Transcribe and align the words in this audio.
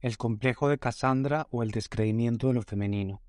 El 0.00 0.16
complejo 0.16 0.68
de 0.68 0.78
Cassandra 0.78 1.48
o 1.50 1.64
el 1.64 1.72
descreimiento 1.72 2.46
de 2.46 2.54
lo 2.54 2.62
femenino. 2.62 3.20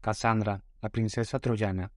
Cassandra, 0.00 0.62
la 0.80 0.90
princesa 0.90 1.40
troyana. 1.40 1.90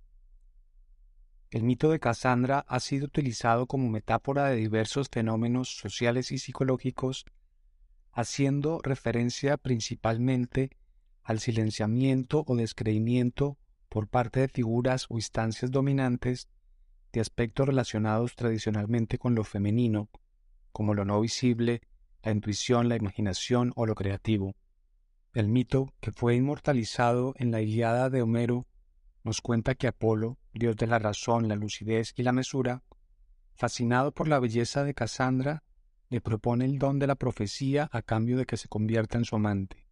El 1.52 1.62
mito 1.62 1.92
de 1.92 2.00
Cassandra 2.00 2.66
ha 2.68 2.80
sido 2.80 3.06
utilizado 3.06 3.68
como 3.68 3.88
metáfora 3.88 4.46
de 4.46 4.56
diversos 4.56 5.08
fenómenos 5.12 5.70
sociales 5.70 6.32
y 6.32 6.40
psicológicos, 6.40 7.26
haciendo 8.12 8.80
referencia 8.82 9.56
principalmente 9.58 10.72
al 11.22 11.40
silenciamiento 11.40 12.46
o 12.48 12.56
descreimiento 12.56 13.60
por 13.88 14.08
parte 14.08 14.40
de 14.40 14.48
figuras 14.48 15.06
o 15.10 15.18
instancias 15.18 15.70
dominantes 15.70 16.50
de 17.14 17.22
aspectos 17.22 17.68
relacionados 17.68 18.36
tradicionalmente 18.36 19.20
con 19.20 19.36
lo 19.36 19.44
femenino, 19.44 20.10
como 20.72 20.96
lo 20.96 21.06
no 21.06 21.22
visible, 21.22 21.82
la 22.24 22.32
intuición, 22.32 22.90
la 22.90 22.96
imaginación 22.96 23.72
o 23.76 23.86
lo 23.86 23.96
creativo. 23.96 24.56
El 25.34 25.48
mito, 25.48 25.94
que 26.00 26.12
fue 26.12 26.36
inmortalizado 26.36 27.34
en 27.38 27.52
la 27.52 27.62
Iliada 27.62 28.10
de 28.10 28.22
Homero, 28.22 28.68
nos 29.24 29.42
cuenta 29.42 29.76
que 29.76 29.88
Apolo, 29.88 30.38
dios 30.54 30.76
de 30.76 30.88
la 30.88 31.00
razón, 31.00 31.48
la 31.48 31.56
lucidez 31.56 32.14
y 32.16 32.24
la 32.24 32.32
mesura, 32.32 32.84
fascinado 33.56 34.14
por 34.14 34.28
la 34.28 34.40
belleza 34.40 34.84
de 34.84 34.94
Casandra, 34.94 35.64
le 36.10 36.22
propone 36.22 36.66
el 36.66 36.80
don 36.80 36.98
de 36.98 37.08
la 37.08 37.16
profecía 37.16 37.90
a 37.92 38.02
cambio 38.02 38.38
de 38.38 38.46
que 38.46 38.58
se 38.58 38.68
convierta 38.68 39.18
en 39.18 39.26
su 39.26 39.36
amante. 39.36 39.86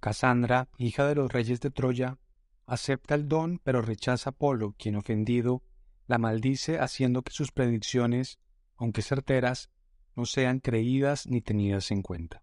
Casandra, 0.00 0.68
hija 0.78 1.06
de 1.06 1.14
los 1.14 1.32
reyes 1.32 1.60
de 1.60 1.70
Troya, 1.70 2.18
acepta 2.66 3.14
el 3.14 3.28
don 3.28 3.60
pero 3.62 3.82
rechaza 3.82 4.30
a 4.30 4.32
Apolo, 4.32 4.74
quien 4.78 4.96
ofendido 4.96 5.62
la 6.06 6.18
maldice 6.18 6.78
haciendo 6.78 7.22
que 7.22 7.32
sus 7.32 7.52
predicciones, 7.52 8.38
aunque 8.76 9.02
certeras, 9.02 9.70
no 10.16 10.24
sean 10.24 10.60
creídas 10.60 11.26
ni 11.26 11.40
tenidas 11.40 11.90
en 11.90 12.02
cuenta. 12.02 12.42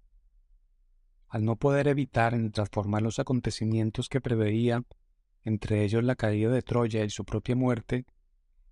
Al 1.27 1.43
no 1.43 1.55
poder 1.55 1.87
evitar 1.87 2.35
en 2.35 2.51
transformar 2.51 3.01
los 3.01 3.17
acontecimientos 3.17 4.07
que 4.07 4.21
preveía, 4.21 4.83
entre 5.43 5.83
ellos 5.83 6.03
la 6.03 6.15
caída 6.15 6.51
de 6.51 6.61
Troya 6.61 7.03
y 7.03 7.09
su 7.09 7.25
propia 7.25 7.55
muerte, 7.55 8.05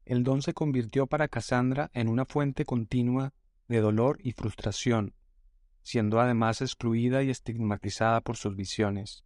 el 0.05 0.23
don 0.23 0.41
se 0.41 0.53
convirtió 0.53 1.07
para 1.07 1.27
Casandra 1.27 1.89
en 1.93 2.07
una 2.07 2.25
fuente 2.25 2.63
continua 2.63 3.33
de 3.67 3.81
dolor 3.81 4.19
y 4.21 4.33
frustración, 4.33 5.15
siendo 5.81 6.19
además 6.19 6.61
excluida 6.61 7.23
y 7.23 7.29
estigmatizada 7.29 8.21
por 8.21 8.37
sus 8.37 8.55
visiones. 8.55 9.23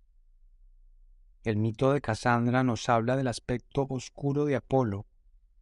El 1.44 1.58
mito 1.58 1.92
de 1.92 2.02
Casandra 2.02 2.64
nos 2.64 2.88
habla 2.90 3.18
del 3.18 3.28
aspecto 3.28 3.86
oscuro 3.90 4.46
de 4.46 4.56
Apolo, 4.56 5.06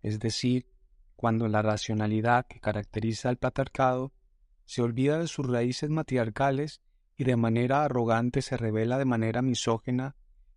es 0.01 0.19
decir, 0.19 0.67
cuando 1.15 1.47
la 1.47 1.61
racionalidad 1.61 2.45
que 2.47 2.59
caracteriza 2.59 3.29
al 3.29 3.37
patriarcado 3.37 4.11
se 4.65 4.81
olvida 4.81 5.19
de 5.19 5.27
sus 5.27 5.47
raíces 5.47 5.89
matriarcales 5.89 6.81
y 7.15 7.23
de 7.23 7.35
manera 7.35 7.83
arrogante 7.83 8.41
se 8.41 8.57
revela 8.57 8.97
de 8.97 9.05
manera 9.05 9.41
misógena 9.41 10.15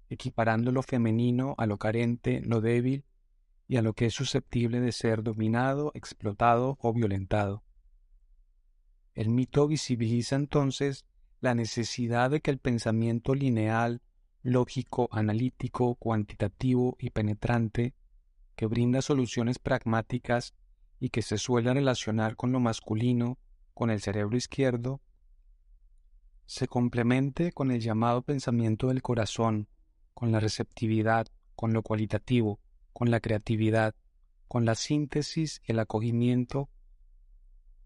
equiparando 0.09 0.73
lo 0.73 0.83
femenino 0.83 1.55
a 1.59 1.67
lo 1.67 1.79
carente, 1.79 2.41
lo 2.45 2.61
débil 2.61 3.05
y 3.69 3.77
a 3.77 3.83
lo 3.83 3.95
que 3.95 4.07
es 4.07 4.15
susceptible 4.15 4.81
de 4.81 4.93
ser 4.93 5.23
dominado, 5.23 5.91
explotado 5.95 6.79
o 6.81 6.93
violentado. 6.93 7.65
El 9.15 9.31
mito 9.31 9.67
visibiliza 9.67 10.37
entonces 10.37 11.05
la 11.41 11.55
necesidad 11.55 12.31
de 12.31 12.41
que 12.41 12.51
el 12.51 12.59
pensamiento 12.59 13.35
lineal, 13.35 14.03
lógico, 14.43 15.09
analítico, 15.11 15.97
cuantitativo 15.97 16.97
y 17.01 17.11
penetrante, 17.11 17.95
que 18.57 18.67
brinda 18.67 19.03
soluciones 19.03 19.59
pragmáticas 19.59 20.55
y 20.99 21.11
que 21.11 21.23
se 21.23 21.39
suele 21.39 21.73
relacionar 21.73 22.37
con 22.37 22.53
lo 22.53 22.61
masculino, 22.61 23.39
con 23.75 23.91
el 23.91 24.01
cerebro 24.01 24.37
izquierdo, 24.37 25.01
se 26.47 26.67
complemente 26.67 27.53
con 27.53 27.71
el 27.71 27.81
llamado 27.81 28.23
pensamiento 28.23 28.89
del 28.89 29.03
corazón, 29.03 29.69
con 30.15 30.33
la 30.33 30.41
receptividad, 30.41 31.27
con 31.55 31.73
lo 31.73 31.83
cualitativo, 31.83 32.61
con 32.93 33.11
la 33.11 33.21
creatividad, 33.21 33.95
con 34.49 34.65
la 34.65 34.75
síntesis 34.75 35.61
y 35.67 35.73
el 35.73 35.81
acogimiento 35.81 36.71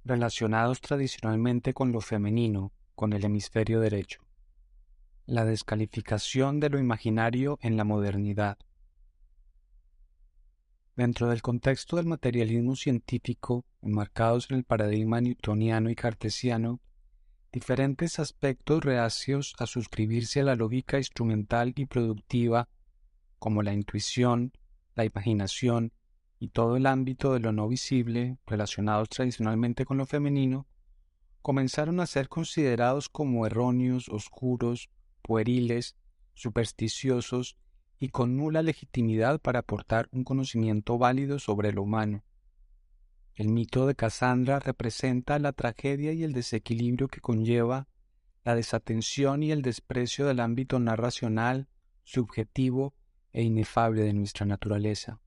relacionados 0.04 0.80
tradicionalmente 0.80 1.74
con 1.74 1.92
lo 1.92 2.00
femenino, 2.00 2.72
con 2.94 3.12
el 3.12 3.24
hemisferio 3.24 3.80
derecho. 3.80 4.20
La 5.26 5.44
descalificación 5.44 6.60
de 6.60 6.70
lo 6.70 6.78
imaginario 6.78 7.58
en 7.62 7.76
la 7.76 7.84
modernidad. 7.84 8.58
Dentro 11.00 11.30
del 11.30 11.40
contexto 11.40 11.96
del 11.96 12.04
materialismo 12.04 12.76
científico, 12.76 13.64
enmarcados 13.80 14.50
en 14.50 14.58
el 14.58 14.64
paradigma 14.64 15.22
newtoniano 15.22 15.88
y 15.88 15.94
cartesiano, 15.94 16.78
diferentes 17.50 18.18
aspectos 18.18 18.84
reacios 18.84 19.54
a 19.58 19.64
suscribirse 19.64 20.40
a 20.40 20.44
la 20.44 20.56
lógica 20.56 20.98
instrumental 20.98 21.72
y 21.74 21.86
productiva, 21.86 22.68
como 23.38 23.62
la 23.62 23.72
intuición, 23.72 24.52
la 24.94 25.06
imaginación 25.06 25.94
y 26.38 26.48
todo 26.48 26.76
el 26.76 26.84
ámbito 26.84 27.32
de 27.32 27.40
lo 27.40 27.52
no 27.52 27.66
visible, 27.66 28.36
relacionados 28.44 29.08
tradicionalmente 29.08 29.86
con 29.86 29.96
lo 29.96 30.04
femenino, 30.04 30.66
comenzaron 31.40 32.00
a 32.00 32.06
ser 32.06 32.28
considerados 32.28 33.08
como 33.08 33.46
erróneos, 33.46 34.10
oscuros, 34.10 34.90
pueriles, 35.22 35.96
supersticiosos 36.34 37.56
y 38.00 38.08
con 38.08 38.36
nula 38.36 38.62
legitimidad 38.62 39.40
para 39.40 39.60
aportar 39.60 40.08
un 40.10 40.24
conocimiento 40.24 40.96
válido 40.96 41.38
sobre 41.38 41.70
lo 41.70 41.82
humano. 41.82 42.24
El 43.34 43.48
mito 43.48 43.86
de 43.86 43.94
Cassandra 43.94 44.58
representa 44.58 45.38
la 45.38 45.52
tragedia 45.52 46.12
y 46.12 46.24
el 46.24 46.32
desequilibrio 46.32 47.08
que 47.08 47.20
conlleva 47.20 47.88
la 48.42 48.54
desatención 48.54 49.42
y 49.42 49.52
el 49.52 49.60
desprecio 49.60 50.26
del 50.26 50.40
ámbito 50.40 50.80
narracional, 50.80 51.68
subjetivo 52.02 52.94
e 53.32 53.42
inefable 53.42 54.02
de 54.02 54.14
nuestra 54.14 54.46
naturaleza. 54.46 55.20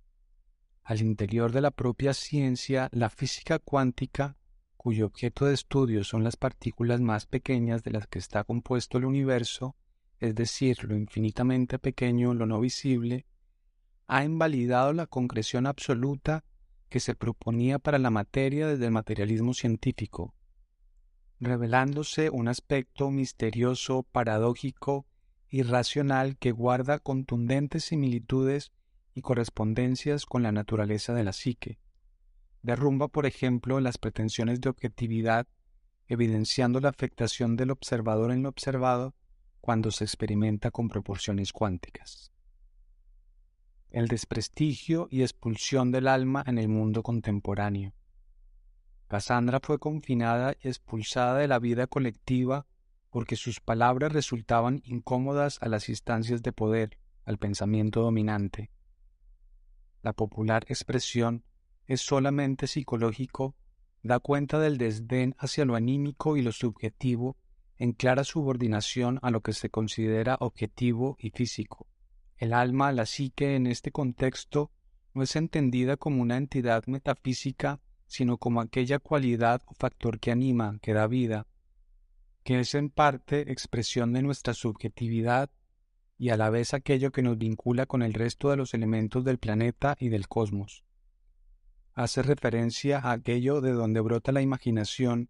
Al 0.83 0.99
interior 0.99 1.51
de 1.51 1.61
la 1.61 1.71
propia 1.71 2.13
ciencia, 2.13 2.89
la 2.91 3.09
física 3.09 3.59
cuántica, 3.59 4.35
cuyo 4.75 5.05
objeto 5.05 5.45
de 5.45 5.53
estudio 5.53 6.03
son 6.03 6.23
las 6.23 6.35
partículas 6.35 6.99
más 7.01 7.27
pequeñas 7.27 7.83
de 7.83 7.91
las 7.91 8.07
que 8.07 8.19
está 8.19 8.43
compuesto 8.43 8.97
el 8.97 9.05
universo, 9.05 9.75
es 10.19 10.35
decir, 10.35 10.83
lo 10.83 10.95
infinitamente 10.95 11.79
pequeño, 11.79 12.33
lo 12.33 12.45
no 12.45 12.59
visible, 12.59 13.25
ha 14.07 14.23
invalidado 14.23 14.93
la 14.93 15.07
concreción 15.07 15.65
absoluta 15.65 16.43
que 16.89 16.99
se 16.99 17.15
proponía 17.15 17.79
para 17.79 17.99
la 17.99 18.09
materia 18.09 18.67
desde 18.67 18.85
el 18.85 18.91
materialismo 18.91 19.53
científico, 19.53 20.35
revelándose 21.39 22.29
un 22.29 22.47
aspecto 22.47 23.09
misterioso, 23.09 24.03
paradójico, 24.03 25.07
irracional 25.49 26.37
que 26.37 26.51
guarda 26.51 26.99
contundentes 26.99 27.85
similitudes 27.85 28.71
y 29.15 29.21
correspondencias 29.21 30.25
con 30.25 30.43
la 30.43 30.51
naturaleza 30.51 31.13
de 31.13 31.23
la 31.23 31.33
psique. 31.33 31.79
Derrumba, 32.61 33.07
por 33.07 33.25
ejemplo, 33.25 33.79
las 33.79 33.97
pretensiones 33.97 34.61
de 34.61 34.69
objetividad, 34.69 35.47
evidenciando 36.07 36.79
la 36.79 36.89
afectación 36.89 37.55
del 37.55 37.71
observador 37.71 38.31
en 38.31 38.43
lo 38.43 38.49
observado 38.49 39.13
cuando 39.63 39.91
se 39.91 40.03
experimenta 40.03 40.71
con 40.71 40.89
proporciones 40.89 41.53
cuánticas 41.53 42.33
el 43.93 44.07
desprestigio 44.07 45.07
y 45.11 45.21
expulsión 45.21 45.91
del 45.91 46.07
alma 46.07 46.43
en 46.47 46.57
el 46.57 46.67
mundo 46.67 47.03
contemporáneo. 47.03 47.93
Cassandra 49.07 49.59
fue 49.61 49.77
confinada 49.77 50.55
y 50.63 50.67
expulsada 50.67 51.37
de 51.37 51.47
la 51.47 51.59
vida 51.59 51.85
colectiva 51.85 52.65
porque 53.11 53.35
sus 53.35 53.59
palabras 53.59 54.11
resultaban 54.11 54.81
incómodas 54.83 55.59
a 55.61 55.69
las 55.69 55.89
instancias 55.89 56.41
de 56.41 56.51
poder, 56.51 56.97
al 57.23 57.37
pensamiento 57.37 58.01
dominante. 58.01 58.71
La 60.01 60.13
popular 60.13 60.65
expresión 60.67 61.43
es 61.85 62.01
solamente 62.01 62.65
psicológico, 62.65 63.55
da 64.01 64.19
cuenta 64.19 64.57
del 64.59 64.79
desdén 64.79 65.35
hacia 65.37 65.65
lo 65.65 65.75
anímico 65.75 66.35
y 66.35 66.41
lo 66.41 66.51
subjetivo 66.51 67.37
en 67.83 67.91
clara 67.91 68.23
subordinación 68.23 69.19
a 69.23 69.29
lo 69.29 69.41
que 69.41 69.51
se 69.51 69.69
considera 69.69 70.37
objetivo 70.39 71.17
y 71.19 71.31
físico. 71.31 71.85
El 72.37 72.53
alma, 72.53 72.93
la 72.93 73.05
psique 73.05 73.57
en 73.57 73.67
este 73.67 73.91
contexto, 73.91 74.71
no 75.13 75.21
es 75.21 75.35
entendida 75.35 75.97
como 75.97 76.21
una 76.21 76.37
entidad 76.37 76.85
metafísica, 76.85 77.81
sino 78.07 78.37
como 78.37 78.61
aquella 78.61 78.99
cualidad 78.99 79.61
o 79.65 79.73
factor 79.73 80.21
que 80.21 80.31
anima, 80.31 80.79
que 80.81 80.93
da 80.93 81.07
vida, 81.07 81.45
que 82.45 82.61
es 82.61 82.73
en 82.73 82.89
parte 82.89 83.51
expresión 83.51 84.13
de 84.13 84.21
nuestra 84.21 84.53
subjetividad 84.53 85.49
y 86.17 86.29
a 86.29 86.37
la 86.37 86.49
vez 86.49 86.73
aquello 86.73 87.11
que 87.11 87.21
nos 87.21 87.37
vincula 87.37 87.85
con 87.85 88.01
el 88.01 88.13
resto 88.13 88.49
de 88.49 88.55
los 88.55 88.73
elementos 88.73 89.25
del 89.25 89.39
planeta 89.39 89.97
y 89.99 90.07
del 90.07 90.29
cosmos. 90.29 90.85
Hace 91.95 92.23
referencia 92.23 92.99
a 92.99 93.11
aquello 93.11 93.59
de 93.59 93.73
donde 93.73 93.99
brota 93.99 94.31
la 94.31 94.41
imaginación, 94.41 95.27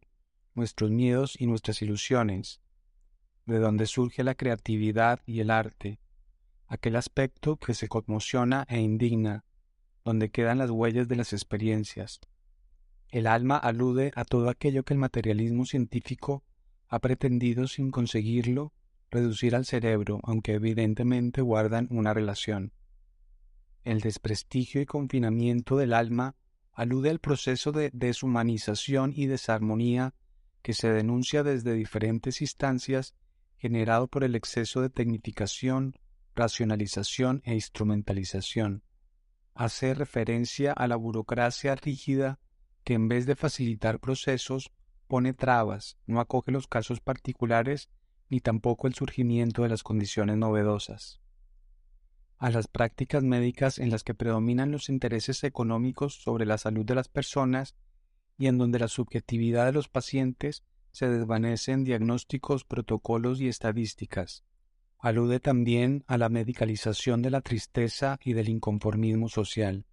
nuestros 0.56 0.92
miedos 0.92 1.40
y 1.40 1.48
nuestras 1.48 1.82
ilusiones, 1.82 2.62
de 3.46 3.60
donde 3.60 3.86
surge 3.86 4.24
la 4.24 4.36
creatividad 4.36 5.20
y 5.26 5.40
el 5.40 5.52
arte, 5.52 6.00
aquel 6.68 6.96
aspecto 6.96 7.58
que 7.58 7.74
se 7.74 7.88
conmociona 7.88 8.66
e 8.70 8.80
indigna, 8.80 9.46
donde 10.04 10.32
quedan 10.32 10.58
las 10.58 10.70
huellas 10.70 11.08
de 11.08 11.16
las 11.16 11.34
experiencias. 11.34 12.20
El 13.10 13.28
alma 13.28 13.58
alude 13.58 14.12
a 14.16 14.26
todo 14.26 14.50
aquello 14.50 14.84
que 14.84 14.94
el 14.94 15.00
materialismo 15.00 15.66
científico 15.66 16.44
ha 16.88 17.00
pretendido 17.00 17.68
sin 17.68 17.92
conseguirlo 17.92 18.74
reducir 19.12 19.56
al 19.56 19.66
cerebro, 19.66 20.20
aunque 20.24 20.54
evidentemente 20.54 21.42
guardan 21.42 21.88
una 21.92 22.14
relación. 22.14 22.74
El 23.84 24.00
desprestigio 24.00 24.82
y 24.82 24.86
confinamiento 24.86 25.78
del 25.78 25.94
alma 25.94 26.36
alude 26.72 27.12
al 27.12 27.20
proceso 27.20 27.72
de 27.72 27.92
deshumanización 27.94 29.14
y 29.16 29.28
desarmonía 29.28 30.16
que 30.64 30.74
se 30.74 30.92
denuncia 30.92 31.44
desde 31.44 31.74
diferentes 31.74 32.42
instancias 32.42 33.14
generado 33.58 34.08
por 34.08 34.24
el 34.24 34.36
exceso 34.36 34.82
de 34.82 34.90
tecnificación, 34.90 36.00
racionalización 36.36 37.42
e 37.46 37.54
instrumentalización. 37.54 38.84
Hace 39.54 39.94
referencia 39.94 40.74
a 40.74 40.88
la 40.88 40.96
burocracia 40.96 41.76
rígida 41.76 42.40
que 42.84 42.96
en 42.96 43.08
vez 43.08 43.26
de 43.26 43.36
facilitar 43.36 44.00
procesos 44.00 44.72
pone 45.08 45.34
trabas, 45.34 45.98
no 46.08 46.20
acoge 46.20 46.52
los 46.52 46.68
casos 46.68 47.02
particulares 47.02 47.90
ni 48.30 48.40
tampoco 48.40 48.88
el 48.88 48.96
surgimiento 48.96 49.64
de 49.64 49.70
las 49.70 49.84
condiciones 49.84 50.38
novedosas. 50.38 51.22
A 52.38 52.50
las 52.50 52.68
prácticas 52.68 53.24
médicas 53.24 53.80
en 53.80 53.92
las 53.92 54.04
que 54.04 54.16
predominan 54.16 54.72
los 54.72 54.90
intereses 54.90 55.44
económicos 55.44 56.16
sobre 56.16 56.46
la 56.46 56.58
salud 56.58 56.84
de 56.84 56.96
las 56.96 57.10
personas 57.10 57.76
y 58.38 58.48
en 58.48 58.58
donde 58.58 58.80
la 58.80 58.88
subjetividad 58.88 59.66
de 59.66 59.74
los 59.74 59.90
pacientes 59.90 60.64
se 60.92 61.08
desvanece 61.10 61.72
en 61.72 61.84
diagnósticos, 61.84 62.66
protocolos 62.66 63.42
y 63.42 63.48
estadísticas. 63.48 64.44
Alude 65.00 65.40
también 65.40 66.04
a 66.08 66.18
la 66.18 66.30
medicalización 66.30 67.22
de 67.22 67.32
la 67.32 67.42
tristeza 67.42 68.20
y 68.24 68.34
del 68.34 68.50
inconformismo 68.50 69.28
social. 69.28 69.86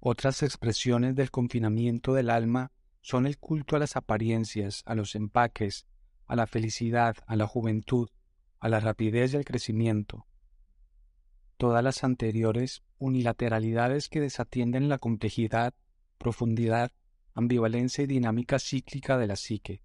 Otras 0.00 0.42
expresiones 0.42 1.14
del 1.14 1.30
confinamiento 1.30 2.14
del 2.14 2.30
alma 2.30 2.72
son 3.02 3.26
el 3.26 3.38
culto 3.38 3.76
a 3.76 3.78
las 3.78 3.96
apariencias, 3.96 4.82
a 4.86 4.94
los 4.94 5.14
empaques, 5.14 5.86
a 6.26 6.36
la 6.36 6.46
felicidad, 6.46 7.16
a 7.26 7.36
la 7.36 7.46
juventud, 7.46 8.08
a 8.58 8.68
la 8.68 8.80
rapidez 8.80 9.34
y 9.34 9.36
al 9.36 9.44
crecimiento. 9.44 10.26
Todas 11.56 11.84
las 11.84 12.04
anteriores 12.04 12.82
unilateralidades 12.98 14.08
que 14.08 14.20
desatienden 14.20 14.88
la 14.88 14.98
complejidad, 14.98 15.74
profundidad, 16.16 16.92
ambivalencia 17.34 18.04
y 18.04 18.06
dinámica 18.06 18.58
cíclica 18.58 19.18
de 19.18 19.26
la 19.26 19.36
psique. 19.36 19.82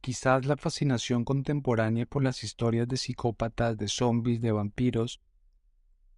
Quizás 0.00 0.46
la 0.46 0.56
fascinación 0.56 1.24
contemporánea 1.24 2.06
por 2.06 2.22
las 2.22 2.42
historias 2.42 2.88
de 2.88 2.96
psicópatas, 2.96 3.76
de 3.76 3.88
zombies, 3.88 4.40
de 4.40 4.52
vampiros, 4.52 5.20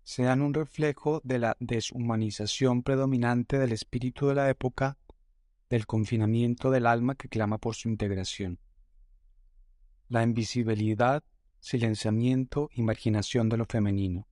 sean 0.04 0.42
un 0.42 0.54
reflejo 0.54 1.20
de 1.24 1.38
la 1.38 1.56
deshumanización 1.60 2.82
predominante 2.82 3.58
del 3.58 3.72
espíritu 3.72 4.28
de 4.28 4.34
la 4.34 4.50
época, 4.50 4.98
del 5.70 5.86
confinamiento 5.86 6.70
del 6.70 6.86
alma 6.86 7.14
que 7.14 7.28
clama 7.28 7.58
por 7.58 7.74
su 7.74 7.88
integración 7.88 8.58
la 10.12 10.22
invisibilidad, 10.22 11.24
silenciamiento 11.58 12.68
y 12.74 12.82
marginación 12.82 13.48
de 13.48 13.56
lo 13.56 13.64
femenino. 13.64 14.28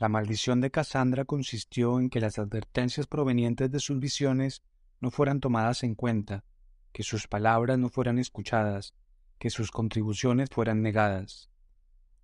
La 0.00 0.08
maldición 0.08 0.62
de 0.62 0.70
Cassandra 0.70 1.26
consistió 1.26 2.00
en 2.00 2.08
que 2.08 2.20
las 2.20 2.38
advertencias 2.38 3.06
provenientes 3.06 3.70
de 3.70 3.80
sus 3.80 4.00
visiones 4.00 4.62
no 4.98 5.10
fueran 5.10 5.40
tomadas 5.40 5.82
en 5.82 5.94
cuenta, 5.94 6.42
que 6.90 7.02
sus 7.02 7.28
palabras 7.28 7.78
no 7.78 7.90
fueran 7.90 8.18
escuchadas, 8.18 8.94
que 9.38 9.50
sus 9.50 9.70
contribuciones 9.70 10.48
fueran 10.50 10.80
negadas. 10.80 11.50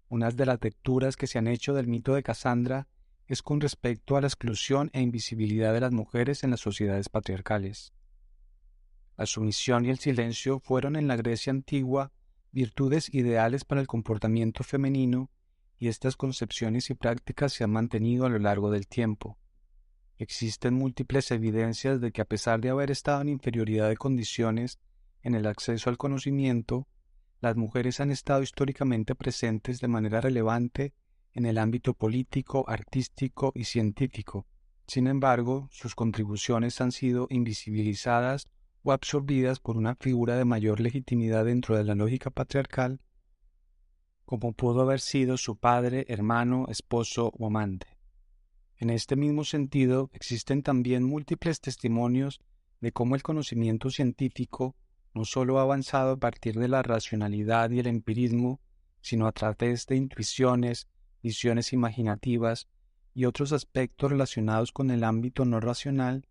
Una 0.09 0.31
de 0.31 0.47
las 0.47 0.59
lecturas 0.63 1.19
que 1.19 1.27
se 1.27 1.37
han 1.37 1.49
hecho 1.49 1.75
del 1.75 1.87
mito 1.87 2.15
de 2.15 2.23
Cassandra 2.23 2.89
es 3.27 3.43
con 3.43 3.61
respecto 3.61 4.17
a 4.17 4.23
la 4.23 4.29
exclusión 4.29 4.89
e 4.95 5.03
invisibilidad 5.03 5.75
de 5.75 5.81
las 5.81 5.93
mujeres 5.93 6.45
en 6.45 6.53
las 6.53 6.61
sociedades 6.61 7.11
patriarcales. 7.11 7.93
La 9.19 9.27
sumisión 9.27 9.85
y 9.85 9.91
el 9.91 9.99
silencio 9.99 10.61
fueron 10.61 10.97
en 10.97 11.09
la 11.09 11.17
Grecia 11.17 11.51
antigua 11.51 12.11
virtudes 12.53 13.13
ideales 13.13 13.67
para 13.67 13.83
el 13.83 13.87
comportamiento 13.87 14.65
femenino 14.65 15.29
y 15.79 15.89
estas 15.89 16.17
concepciones 16.17 16.91
y 16.91 16.95
prácticas 16.95 17.53
se 17.53 17.65
han 17.65 17.71
mantenido 17.71 18.27
a 18.27 18.29
lo 18.29 18.39
largo 18.39 18.71
del 18.71 18.87
tiempo. 18.87 19.39
Existen 20.19 20.75
múltiples 20.75 21.31
evidencias 21.31 22.01
de 22.01 22.11
que 22.11 22.23
a 22.23 22.25
pesar 22.25 22.61
de 22.61 22.71
haber 22.71 22.91
estado 22.91 23.21
en 23.21 23.29
inferioridad 23.29 23.89
de 23.89 23.97
condiciones 23.97 24.79
en 25.23 25.35
el 25.35 25.47
acceso 25.47 25.91
al 25.91 25.99
conocimiento, 25.99 26.89
las 27.41 27.57
mujeres 27.57 28.01
han 28.01 28.11
estado 28.11 28.43
históricamente 28.43 29.15
presentes 29.15 29.81
de 29.81 29.89
manera 29.89 30.21
relevante 30.21 30.95
en 31.35 31.45
el 31.45 31.59
ámbito 31.59 31.93
político, 31.93 32.65
artístico 32.67 33.53
y 33.55 33.65
científico. 33.65 34.47
Sin 34.87 35.07
embargo, 35.07 35.69
sus 35.71 35.95
contribuciones 35.95 36.81
han 36.81 36.93
sido 36.93 37.27
invisibilizadas 37.29 38.49
o 38.83 38.93
absorbidas 38.93 39.61
por 39.61 39.77
una 39.77 39.97
figura 39.97 40.37
de 40.37 40.45
mayor 40.45 40.81
legitimidad 40.81 41.45
dentro 41.45 41.77
de 41.77 41.85
la 41.85 41.95
lógica 41.95 42.31
patriarcal, 42.31 43.01
como 44.27 44.53
pudo 44.53 44.83
haber 44.83 45.01
sido 45.01 45.37
su 45.37 45.57
padre, 45.57 46.05
hermano, 46.09 46.67
esposo 46.69 47.33
o 47.39 47.47
amante. 47.47 47.87
En 48.77 48.91
este 48.91 49.17
mismo 49.17 49.45
sentido, 49.45 50.11
existen 50.13 50.63
también 50.63 51.05
múltiples 51.05 51.61
testimonios 51.61 52.41
de 52.81 52.93
cómo 52.93 53.15
el 53.15 53.23
conocimiento 53.23 53.89
científico 53.89 54.77
no 55.15 55.25
sólo 55.25 55.59
ha 55.59 55.63
avanzado 55.63 56.11
a 56.11 56.17
partir 56.19 56.59
de 56.59 56.69
la 56.69 56.83
racionalidad 56.83 57.71
y 57.71 57.79
el 57.79 57.87
empirismo, 57.87 58.61
sino 59.01 59.27
a 59.27 59.33
través 59.33 59.87
de 59.87 59.97
intuiciones, 59.97 60.89
visiones 61.23 61.73
imaginativas 61.73 62.69
y 63.15 63.25
otros 63.25 63.53
aspectos 63.53 64.11
relacionados 64.11 64.73
con 64.73 64.91
el 64.91 65.05
ámbito 65.05 65.45
no 65.47 65.61
racional, 65.61 66.27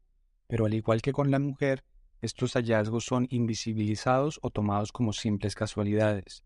pero 0.47 0.65
al 0.65 0.73
igual 0.75 1.01
que 1.01 1.13
con 1.13 1.31
la 1.31 1.39
mujer, 1.39 1.83
estos 2.21 2.53
hallazgos 2.53 3.05
son 3.05 3.27
invisibilizados 3.31 4.39
o 4.43 4.51
tomados 4.51 4.91
como 4.91 5.13
simples 5.13 5.55
casualidades. 5.55 6.43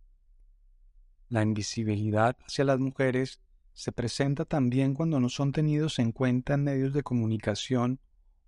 La 1.29 1.41
invisibilidad 1.41 2.35
hacia 2.45 2.65
las 2.65 2.79
mujeres 2.79 3.39
se 3.73 3.91
presenta 3.91 4.45
también 4.45 4.93
cuando 4.93 5.19
no 5.19 5.29
son 5.29 5.51
tenidos 5.51 5.99
en 5.99 6.11
cuenta 6.11 6.55
en 6.55 6.65
medios 6.65 6.93
de 6.93 7.03
comunicación 7.03 7.99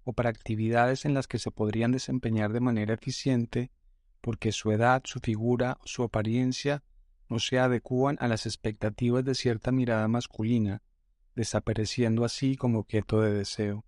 o 0.03 0.13
para 0.13 0.29
actividades 0.29 1.05
en 1.05 1.13
las 1.13 1.27
que 1.27 1.39
se 1.39 1.51
podrían 1.51 1.91
desempeñar 1.91 2.51
de 2.51 2.59
manera 2.59 2.93
eficiente 2.93 3.71
porque 4.19 4.51
su 4.51 4.71
edad, 4.71 5.01
su 5.05 5.19
figura 5.19 5.77
su 5.85 6.03
apariencia 6.03 6.83
no 7.29 7.39
se 7.39 7.59
adecúan 7.59 8.17
a 8.19 8.27
las 8.27 8.45
expectativas 8.45 9.23
de 9.23 9.35
cierta 9.35 9.71
mirada 9.71 10.07
masculina, 10.07 10.81
desapareciendo 11.35 12.25
así 12.25 12.57
como 12.57 12.79
objeto 12.79 13.21
de 13.21 13.31
deseo 13.31 13.85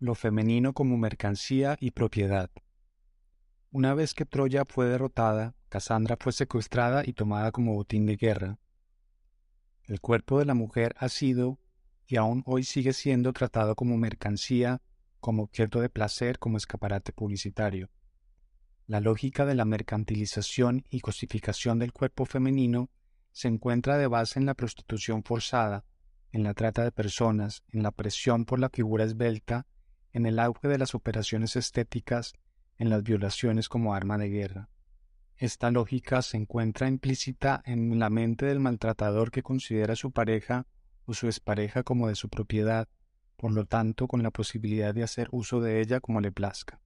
lo 0.00 0.14
femenino 0.14 0.72
como 0.72 0.96
mercancía 0.96 1.76
y 1.78 1.90
propiedad. 1.90 2.50
Una 3.70 3.94
vez 3.94 4.14
que 4.14 4.24
Troya 4.24 4.64
fue 4.64 4.86
derrotada, 4.86 5.54
Casandra 5.70 6.16
fue 6.18 6.32
secuestrada 6.32 7.04
y 7.06 7.12
tomada 7.12 7.52
como 7.52 7.74
botín 7.74 8.04
de 8.04 8.16
guerra. 8.16 8.58
El 9.84 10.00
cuerpo 10.00 10.40
de 10.40 10.44
la 10.44 10.54
mujer 10.54 10.96
ha 10.98 11.08
sido 11.08 11.60
y 12.08 12.16
aún 12.16 12.42
hoy 12.44 12.64
sigue 12.64 12.92
siendo 12.92 13.32
tratado 13.32 13.76
como 13.76 13.96
mercancía, 13.96 14.82
como 15.20 15.44
objeto 15.44 15.80
de 15.80 15.88
placer, 15.88 16.40
como 16.40 16.56
escaparate 16.56 17.12
publicitario. 17.12 17.88
La 18.88 18.98
lógica 18.98 19.46
de 19.46 19.54
la 19.54 19.64
mercantilización 19.64 20.84
y 20.90 20.98
cosificación 21.00 21.78
del 21.78 21.92
cuerpo 21.92 22.26
femenino 22.26 22.90
se 23.30 23.46
encuentra 23.46 23.96
de 23.96 24.08
base 24.08 24.40
en 24.40 24.46
la 24.46 24.54
prostitución 24.54 25.22
forzada, 25.22 25.84
en 26.32 26.42
la 26.42 26.52
trata 26.52 26.82
de 26.82 26.90
personas, 26.90 27.62
en 27.68 27.84
la 27.84 27.92
presión 27.92 28.44
por 28.44 28.58
la 28.58 28.70
figura 28.70 29.04
esbelta 29.04 29.68
en 30.12 30.26
el 30.26 30.40
auge 30.40 30.66
de 30.66 30.78
las 30.78 30.96
operaciones 30.96 31.54
estéticas, 31.54 32.32
en 32.76 32.90
las 32.90 33.04
violaciones 33.04 33.68
como 33.68 33.94
arma 33.94 34.18
de 34.18 34.30
guerra. 34.30 34.68
Esta 35.40 35.70
lógica 35.70 36.20
se 36.20 36.36
encuentra 36.36 36.86
implícita 36.86 37.62
en 37.64 37.98
la 37.98 38.10
mente 38.10 38.44
del 38.44 38.60
maltratador 38.60 39.30
que 39.30 39.42
considera 39.42 39.94
a 39.94 39.96
su 39.96 40.10
pareja 40.10 40.66
o 41.06 41.14
su 41.14 41.28
expareja 41.28 41.82
como 41.82 42.08
de 42.08 42.14
su 42.14 42.28
propiedad, 42.28 42.90
por 43.38 43.50
lo 43.50 43.64
tanto 43.64 44.06
con 44.06 44.22
la 44.22 44.30
posibilidad 44.30 44.94
de 44.94 45.02
hacer 45.02 45.28
uso 45.32 45.62
de 45.62 45.80
ella 45.80 45.98
como 46.00 46.20
le 46.20 46.30
plazca. 46.30 46.82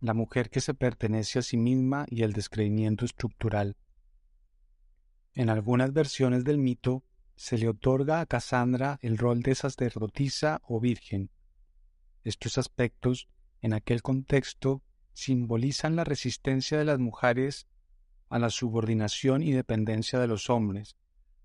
La 0.00 0.14
mujer 0.14 0.48
que 0.48 0.62
se 0.62 0.72
pertenece 0.72 1.38
a 1.38 1.42
sí 1.42 1.58
misma 1.58 2.06
y 2.08 2.22
el 2.22 2.32
descreimiento 2.32 3.04
estructural. 3.04 3.76
En 5.34 5.50
algunas 5.50 5.92
versiones 5.92 6.42
del 6.42 6.56
mito, 6.56 7.04
se 7.36 7.58
le 7.58 7.68
otorga 7.68 8.20
a 8.20 8.26
Casandra 8.26 8.98
el 9.02 9.18
rol 9.18 9.42
de 9.42 9.54
sacerdotisa 9.54 10.62
o 10.64 10.80
virgen. 10.80 11.28
Estos 12.24 12.56
aspectos, 12.56 13.28
en 13.60 13.74
aquel 13.74 14.00
contexto, 14.00 14.82
simbolizan 15.12 15.96
la 15.96 16.04
resistencia 16.04 16.78
de 16.78 16.84
las 16.84 16.98
mujeres 16.98 17.66
a 18.28 18.38
la 18.38 18.50
subordinación 18.50 19.42
y 19.42 19.52
dependencia 19.52 20.18
de 20.18 20.26
los 20.26 20.48
hombres, 20.48 20.96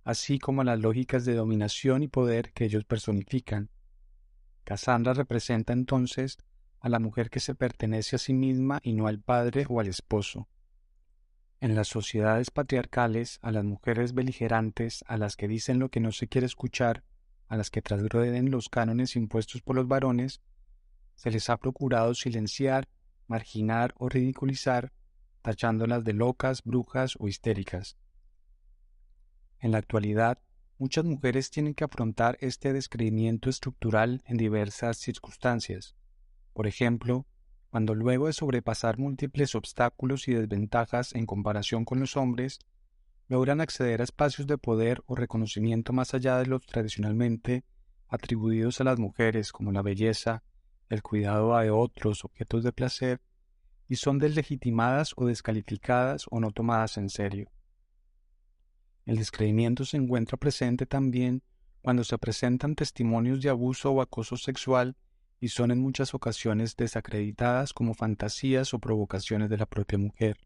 así 0.03 0.39
como 0.39 0.62
a 0.62 0.63
las 0.63 0.79
lógicas 0.79 1.25
de 1.25 1.36
dominación 1.36 2.03
y 2.03 2.07
poder 2.07 2.53
que 2.53 2.65
ellos 2.65 2.86
personifican. 2.86 3.69
Cassandra 4.63 5.13
representa 5.13 5.74
entonces 5.74 6.38
a 6.79 6.89
la 6.89 7.00
mujer 7.00 7.29
que 7.29 7.39
se 7.39 7.55
pertenece 7.55 8.15
a 8.15 8.19
sí 8.19 8.33
misma 8.33 8.79
y 8.83 8.93
no 8.93 9.07
al 9.07 9.19
padre 9.19 9.65
o 9.67 9.79
al 9.79 9.88
esposo. 9.88 10.47
En 11.59 11.75
las 11.75 11.88
sociedades 11.88 12.51
patriarcales, 12.51 13.39
a 13.41 13.51
las 13.51 13.63
mujeres 13.63 14.13
beligerantes, 14.13 15.03
a 15.07 15.17
las 15.17 15.36
que 15.36 15.47
dicen 15.47 15.79
lo 15.79 15.89
que 15.89 16.00
no 16.00 16.12
se 16.12 16.27
quiere 16.27 16.45
escuchar, 16.45 17.03
a 17.47 17.57
las 17.57 17.71
que 17.71 17.81
transgreden 17.81 18.51
los 18.51 18.69
cánones 18.69 19.15
impuestos 19.15 19.62
por 19.62 19.75
los 19.75 19.88
varones, 19.88 20.41
se 21.15 21.31
les 21.31 21.50
ha 21.50 21.57
procurado 21.57 22.13
silenciar, 22.13 22.88
marginar 23.27 23.93
o 23.98 24.10
ridiculizar, 24.10 24.91
tachándolas 25.41 26.03
de 26.03 26.13
locas, 26.13 26.63
brujas 26.63 27.15
o 27.19 27.27
histéricas. 27.27 27.98
En 29.60 29.72
la 29.72 29.77
actualidad, 29.77 30.39
muchas 30.77 31.05
mujeres 31.05 31.50
tienen 31.50 31.74
que 31.74 31.84
afrontar 31.84 32.38
este 32.41 32.74
descreimiento 32.74 33.50
estructural 33.50 34.22
en 34.25 34.38
diversas 34.38 34.98
circunstancias. 34.98 35.96
Por 36.53 36.67
ejemplo, 36.67 37.25
cuando 37.69 37.96
luego 37.96 38.27
de 38.27 38.34
sobrepasar 38.34 38.98
múltiples 38.98 39.55
obstáculos 39.55 40.27
y 40.27 40.34
desventajas 40.34 41.13
en 41.13 41.25
comparación 41.25 41.86
con 41.86 42.00
los 42.00 42.15
hombres, 42.15 42.60
logran 43.27 43.62
acceder 43.62 44.01
a 44.01 44.05
espacios 44.05 44.48
de 44.48 44.57
poder 44.57 45.03
o 45.05 45.15
reconocimiento 45.15 45.93
más 45.93 46.13
allá 46.13 46.38
de 46.38 46.46
los 46.46 46.65
tradicionalmente 46.65 47.65
atribuidos 48.07 48.79
a 48.79 48.86
las 48.86 49.00
mujeres 49.00 49.51
como 49.51 49.72
la 49.72 49.81
belleza, 49.81 50.43
el 50.89 51.01
cuidado 51.01 51.58
de 51.58 51.70
otros 51.72 52.24
objetos 52.24 52.63
de 52.63 52.72
placer, 52.72 53.22
y 53.88 53.96
son 53.96 54.20
deslegitimadas 54.20 55.13
o 55.15 55.25
descalificadas 55.25 56.25
o 56.29 56.39
no 56.39 56.51
tomadas 56.51 56.98
en 56.98 57.10
serio. 57.10 57.50
El 59.06 59.17
descreimiento 59.17 59.86
se 59.86 59.98
encuentra 59.98 60.38
presente 60.38 60.86
también 60.86 61.41
cuando 61.82 62.03
se 62.03 62.17
presentan 62.17 62.75
testimonios 62.75 63.41
de 63.41 63.50
abuso 63.50 63.91
o 63.91 64.01
acoso 64.01 64.36
sexual 64.36 64.98
y 65.39 65.50
son 65.50 65.72
en 65.72 65.79
muchas 65.79 66.13
ocasiones 66.13 66.75
desacreditadas 66.75 67.72
como 67.72 67.94
fantasías 67.94 68.74
o 68.74 68.79
provocaciones 68.79 69.50
de 69.50 69.58
la 69.58 69.65
propia 69.65 69.98
mujer. 69.98 70.38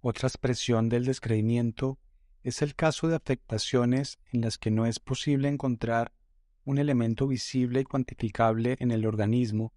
Otra 0.00 0.28
expresión 0.28 0.88
del 0.88 1.04
descreimiento 1.04 1.98
es 2.42 2.62
el 2.62 2.74
caso 2.74 3.08
de 3.08 3.16
afectaciones 3.16 4.18
en 4.32 4.42
las 4.42 4.58
que 4.58 4.70
no 4.70 4.86
es 4.86 5.00
posible 5.00 5.48
encontrar 5.48 6.12
un 6.64 6.78
elemento 6.78 7.26
visible 7.26 7.80
y 7.80 7.84
cuantificable 7.84 8.76
en 8.78 8.90
el 8.90 9.06
organismo, 9.06 9.72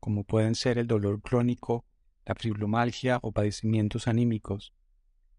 como 0.00 0.24
pueden 0.24 0.54
ser 0.54 0.78
el 0.78 0.86
dolor 0.86 1.20
crónico, 1.20 1.84
la 2.24 2.34
fibromalgia 2.34 3.18
o 3.22 3.32
padecimientos 3.32 4.06
anímicos. 4.06 4.72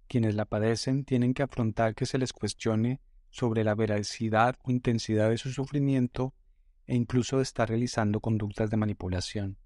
Quienes 0.07 0.35
la 0.35 0.45
padecen 0.45 1.05
tienen 1.05 1.33
que 1.33 1.43
afrontar 1.43 1.95
que 1.95 2.05
se 2.05 2.17
les 2.17 2.33
cuestione 2.33 2.99
sobre 3.29 3.63
la 3.63 3.75
veracidad 3.75 4.57
o 4.63 4.71
intensidad 4.71 5.29
de 5.29 5.37
su 5.37 5.51
sufrimiento 5.51 6.33
e 6.87 6.95
incluso 6.95 7.37
de 7.37 7.43
estar 7.43 7.69
realizando 7.69 8.19
conductas 8.19 8.69
de 8.71 8.77
manipulación. 8.77 9.57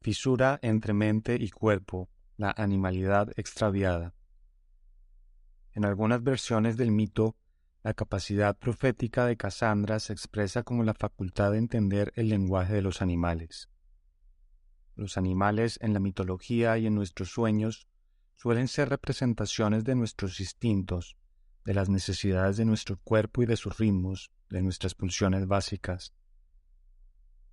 Fisura 0.00 0.58
entre 0.62 0.92
mente 0.92 1.36
y 1.38 1.50
cuerpo, 1.50 2.08
la 2.36 2.54
animalidad 2.56 3.30
extraviada. 3.36 4.14
En 5.72 5.84
algunas 5.84 6.22
versiones 6.22 6.76
del 6.76 6.92
mito, 6.92 7.36
la 7.82 7.94
capacidad 7.94 8.56
profética 8.56 9.26
de 9.26 9.36
Casandra 9.36 9.98
se 9.98 10.12
expresa 10.12 10.62
como 10.62 10.84
la 10.84 10.94
facultad 10.94 11.52
de 11.52 11.58
entender 11.58 12.12
el 12.14 12.28
lenguaje 12.28 12.74
de 12.74 12.82
los 12.82 13.02
animales. 13.02 13.68
Los 14.94 15.16
animales 15.16 15.78
en 15.82 15.92
la 15.92 15.98
mitología 15.98 16.78
y 16.78 16.86
en 16.86 16.94
nuestros 16.94 17.30
sueños 17.30 17.88
suelen 18.36 18.68
ser 18.68 18.88
representaciones 18.88 19.84
de 19.84 19.96
nuestros 19.96 20.38
instintos, 20.38 21.16
de 21.64 21.74
las 21.74 21.88
necesidades 21.88 22.56
de 22.56 22.64
nuestro 22.64 22.98
cuerpo 22.98 23.42
y 23.42 23.46
de 23.46 23.56
sus 23.56 23.78
ritmos, 23.78 24.32
de 24.48 24.62
nuestras 24.62 24.94
pulsiones 24.94 25.46
básicas. 25.46 26.14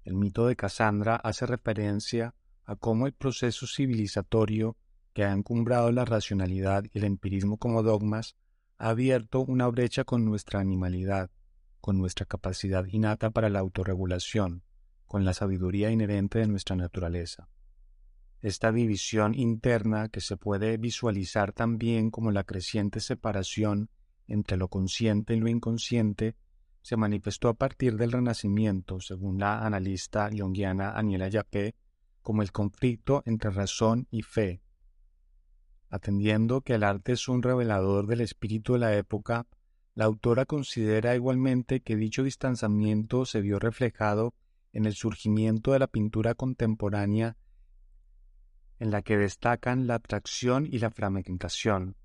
El 0.04 0.16
mito 0.16 0.46
de 0.46 0.56
Casandra 0.56 1.16
hace 1.16 1.46
referencia 1.46 2.36
a 2.66 2.76
cómo 2.76 3.08
el 3.08 3.14
proceso 3.14 3.66
civilizatorio 3.66 4.78
que 5.14 5.24
ha 5.24 5.32
encumbrado 5.32 5.92
la 5.92 6.06
racionalidad 6.06 6.84
y 6.94 7.00
el 7.00 7.06
empirismo 7.06 7.58
como 7.58 7.82
dogmas 7.82 8.36
ha 8.80 8.90
abierto 8.90 9.42
una 9.42 9.68
brecha 9.68 10.06
con 10.06 10.26
nuestra 10.26 10.62
animalidad, 10.62 11.30
con 11.82 11.98
nuestra 11.98 12.26
capacidad 12.26 12.86
innata 12.86 13.30
para 13.30 13.50
la 13.50 13.60
autorregulación, 13.60 14.64
con 15.06 15.26
la 15.26 15.34
sabiduría 15.34 15.92
inherente 15.92 16.40
de 16.40 16.48
nuestra 16.48 16.76
naturaleza. 16.76 17.50
Esta 18.42 18.72
división 18.72 19.36
interna 19.36 20.08
que 20.08 20.22
se 20.22 20.38
puede 20.38 20.78
visualizar 20.78 21.52
también 21.52 22.10
como 22.10 22.32
la 22.32 22.46
creciente 22.46 23.02
separación 23.02 23.90
entre 24.28 24.56
lo 24.56 24.70
consciente 24.70 25.36
y 25.36 25.40
lo 25.42 25.50
inconsciente 25.50 26.38
se 26.82 26.96
manifestó 26.96 27.50
a 27.50 27.56
partir 27.56 27.98
del 27.98 28.14
Renacimiento, 28.14 29.02
según 29.02 29.40
la 29.40 29.66
analista 29.66 30.30
junguiana 30.32 30.92
Aniela 30.92 31.28
Yapé, 31.28 31.76
como 32.22 32.42
el 32.42 32.54
conflicto 32.54 33.24
entre 33.26 33.52
razón 33.52 34.08
y 34.10 34.22
fe, 34.22 34.62
Atendiendo 35.90 36.62
que 36.62 36.76
el 36.76 36.84
arte 36.84 37.14
es 37.14 37.28
un 37.28 37.42
revelador 37.42 38.08
del 38.08 38.22
espíritu 38.22 38.74
de 38.74 38.80
la 38.80 38.96
época, 38.96 39.48
la 39.96 40.06
autora 40.06 40.46
considera 40.46 41.16
igualmente 41.16 41.82
que 41.82 41.96
dicho 41.96 42.24
distanciamiento 42.24 43.26
se 43.26 43.42
vio 43.42 43.60
reflejado 43.60 44.34
en 44.72 44.86
el 44.86 44.94
surgimiento 44.94 45.74
de 45.74 45.80
la 45.80 45.88
pintura 45.88 46.36
contemporánea 46.36 47.36
en 48.80 48.92
la 48.92 49.02
que 49.02 49.18
destacan 49.18 49.88
la 49.88 49.96
atracción 49.96 50.66
y 50.66 50.80
la 50.80 50.90
fragmentación. 50.90 51.96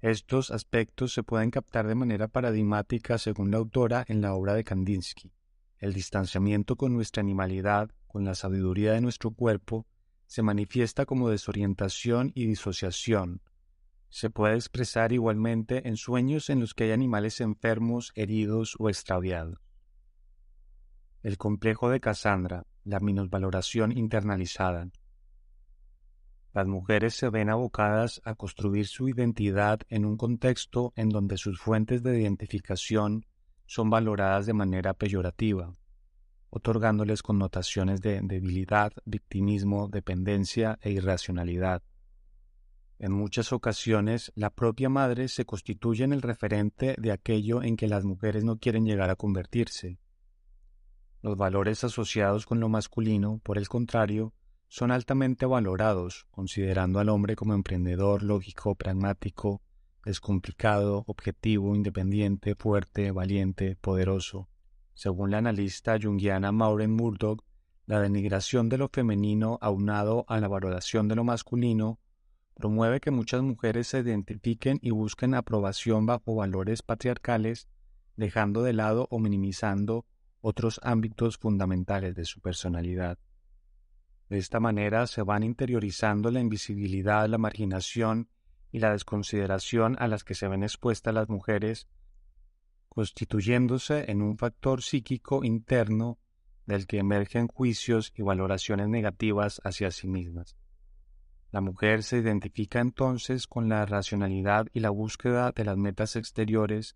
Estos 0.00 0.50
aspectos 0.50 1.12
se 1.12 1.22
pueden 1.22 1.50
captar 1.50 1.86
de 1.86 1.94
manera 1.94 2.28
paradigmática 2.28 3.18
según 3.18 3.50
la 3.50 3.58
autora 3.58 4.04
en 4.08 4.20
la 4.20 4.34
obra 4.34 4.54
de 4.54 4.64
Kandinsky. 4.64 5.32
El 5.78 5.92
distanciamiento 5.92 6.76
con 6.76 6.94
nuestra 6.94 7.20
animalidad, 7.20 7.90
con 8.06 8.24
la 8.24 8.34
sabiduría 8.34 8.92
de 8.92 9.00
nuestro 9.00 9.32
cuerpo, 9.32 9.86
se 10.32 10.42
manifiesta 10.42 11.04
como 11.04 11.28
desorientación 11.28 12.32
y 12.34 12.46
disociación. 12.46 13.42
Se 14.08 14.30
puede 14.30 14.54
expresar 14.54 15.12
igualmente 15.12 15.86
en 15.86 15.98
sueños 15.98 16.48
en 16.48 16.58
los 16.58 16.72
que 16.72 16.84
hay 16.84 16.92
animales 16.92 17.42
enfermos, 17.42 18.12
heridos 18.14 18.74
o 18.78 18.88
extraviados. 18.88 19.58
El 21.22 21.36
complejo 21.36 21.90
de 21.90 22.00
Cassandra, 22.00 22.64
la 22.82 22.98
minusvaloración 22.98 23.92
internalizada. 23.94 24.88
Las 26.54 26.66
mujeres 26.66 27.12
se 27.12 27.28
ven 27.28 27.50
abocadas 27.50 28.22
a 28.24 28.34
construir 28.34 28.86
su 28.86 29.10
identidad 29.10 29.80
en 29.90 30.06
un 30.06 30.16
contexto 30.16 30.94
en 30.96 31.10
donde 31.10 31.36
sus 31.36 31.60
fuentes 31.60 32.02
de 32.02 32.22
identificación 32.22 33.26
son 33.66 33.90
valoradas 33.90 34.46
de 34.46 34.54
manera 34.54 34.94
peyorativa 34.94 35.74
otorgándoles 36.54 37.22
connotaciones 37.22 38.02
de 38.02 38.20
debilidad, 38.22 38.92
victimismo, 39.06 39.88
dependencia 39.88 40.78
e 40.82 40.90
irracionalidad. 40.90 41.82
En 42.98 43.10
muchas 43.10 43.54
ocasiones, 43.54 44.32
la 44.34 44.50
propia 44.50 44.90
madre 44.90 45.28
se 45.28 45.46
constituye 45.46 46.04
en 46.04 46.12
el 46.12 46.20
referente 46.20 46.94
de 46.98 47.10
aquello 47.10 47.62
en 47.62 47.76
que 47.76 47.88
las 47.88 48.04
mujeres 48.04 48.44
no 48.44 48.58
quieren 48.58 48.84
llegar 48.84 49.08
a 49.08 49.16
convertirse. 49.16 49.98
Los 51.22 51.38
valores 51.38 51.84
asociados 51.84 52.44
con 52.44 52.60
lo 52.60 52.68
masculino, 52.68 53.40
por 53.42 53.56
el 53.56 53.68
contrario, 53.68 54.34
son 54.68 54.90
altamente 54.90 55.46
valorados, 55.46 56.26
considerando 56.30 56.98
al 56.98 57.08
hombre 57.08 57.34
como 57.34 57.54
emprendedor, 57.54 58.22
lógico, 58.22 58.74
pragmático, 58.74 59.62
descomplicado, 60.04 61.04
objetivo, 61.06 61.74
independiente, 61.74 62.54
fuerte, 62.56 63.10
valiente, 63.10 63.76
poderoso. 63.76 64.50
Según 65.02 65.32
la 65.32 65.38
analista 65.38 65.98
junguiana 66.00 66.52
Maureen 66.52 66.92
Murdoch, 66.92 67.42
la 67.86 67.98
denigración 67.98 68.68
de 68.68 68.78
lo 68.78 68.88
femenino 68.88 69.58
aunado 69.60 70.24
a 70.28 70.38
la 70.38 70.46
valoración 70.46 71.08
de 71.08 71.16
lo 71.16 71.24
masculino 71.24 71.98
promueve 72.54 73.00
que 73.00 73.10
muchas 73.10 73.42
mujeres 73.42 73.88
se 73.88 73.98
identifiquen 73.98 74.78
y 74.80 74.92
busquen 74.92 75.34
aprobación 75.34 76.06
bajo 76.06 76.36
valores 76.36 76.82
patriarcales, 76.82 77.66
dejando 78.14 78.62
de 78.62 78.74
lado 78.74 79.08
o 79.10 79.18
minimizando 79.18 80.06
otros 80.40 80.78
ámbitos 80.84 81.36
fundamentales 81.36 82.14
de 82.14 82.24
su 82.24 82.40
personalidad. 82.40 83.18
De 84.28 84.38
esta 84.38 84.60
manera 84.60 85.08
se 85.08 85.22
van 85.22 85.42
interiorizando 85.42 86.30
la 86.30 86.38
invisibilidad, 86.38 87.28
la 87.28 87.38
marginación 87.38 88.28
y 88.70 88.78
la 88.78 88.92
desconsideración 88.92 89.96
a 89.98 90.06
las 90.06 90.22
que 90.22 90.36
se 90.36 90.46
ven 90.46 90.62
expuestas 90.62 91.12
las 91.12 91.28
mujeres 91.28 91.88
constituyéndose 92.94 94.10
en 94.10 94.20
un 94.20 94.36
factor 94.36 94.82
psíquico 94.82 95.44
interno 95.44 96.18
del 96.66 96.86
que 96.86 96.98
emergen 96.98 97.48
juicios 97.48 98.12
y 98.14 98.20
valoraciones 98.20 98.86
negativas 98.86 99.62
hacia 99.64 99.90
sí 99.90 100.08
mismas. 100.08 100.56
La 101.52 101.62
mujer 101.62 102.02
se 102.02 102.18
identifica 102.18 102.80
entonces 102.80 103.46
con 103.46 103.70
la 103.70 103.86
racionalidad 103.86 104.66
y 104.74 104.80
la 104.80 104.90
búsqueda 104.90 105.52
de 105.52 105.64
las 105.64 105.78
metas 105.78 106.16
exteriores, 106.16 106.94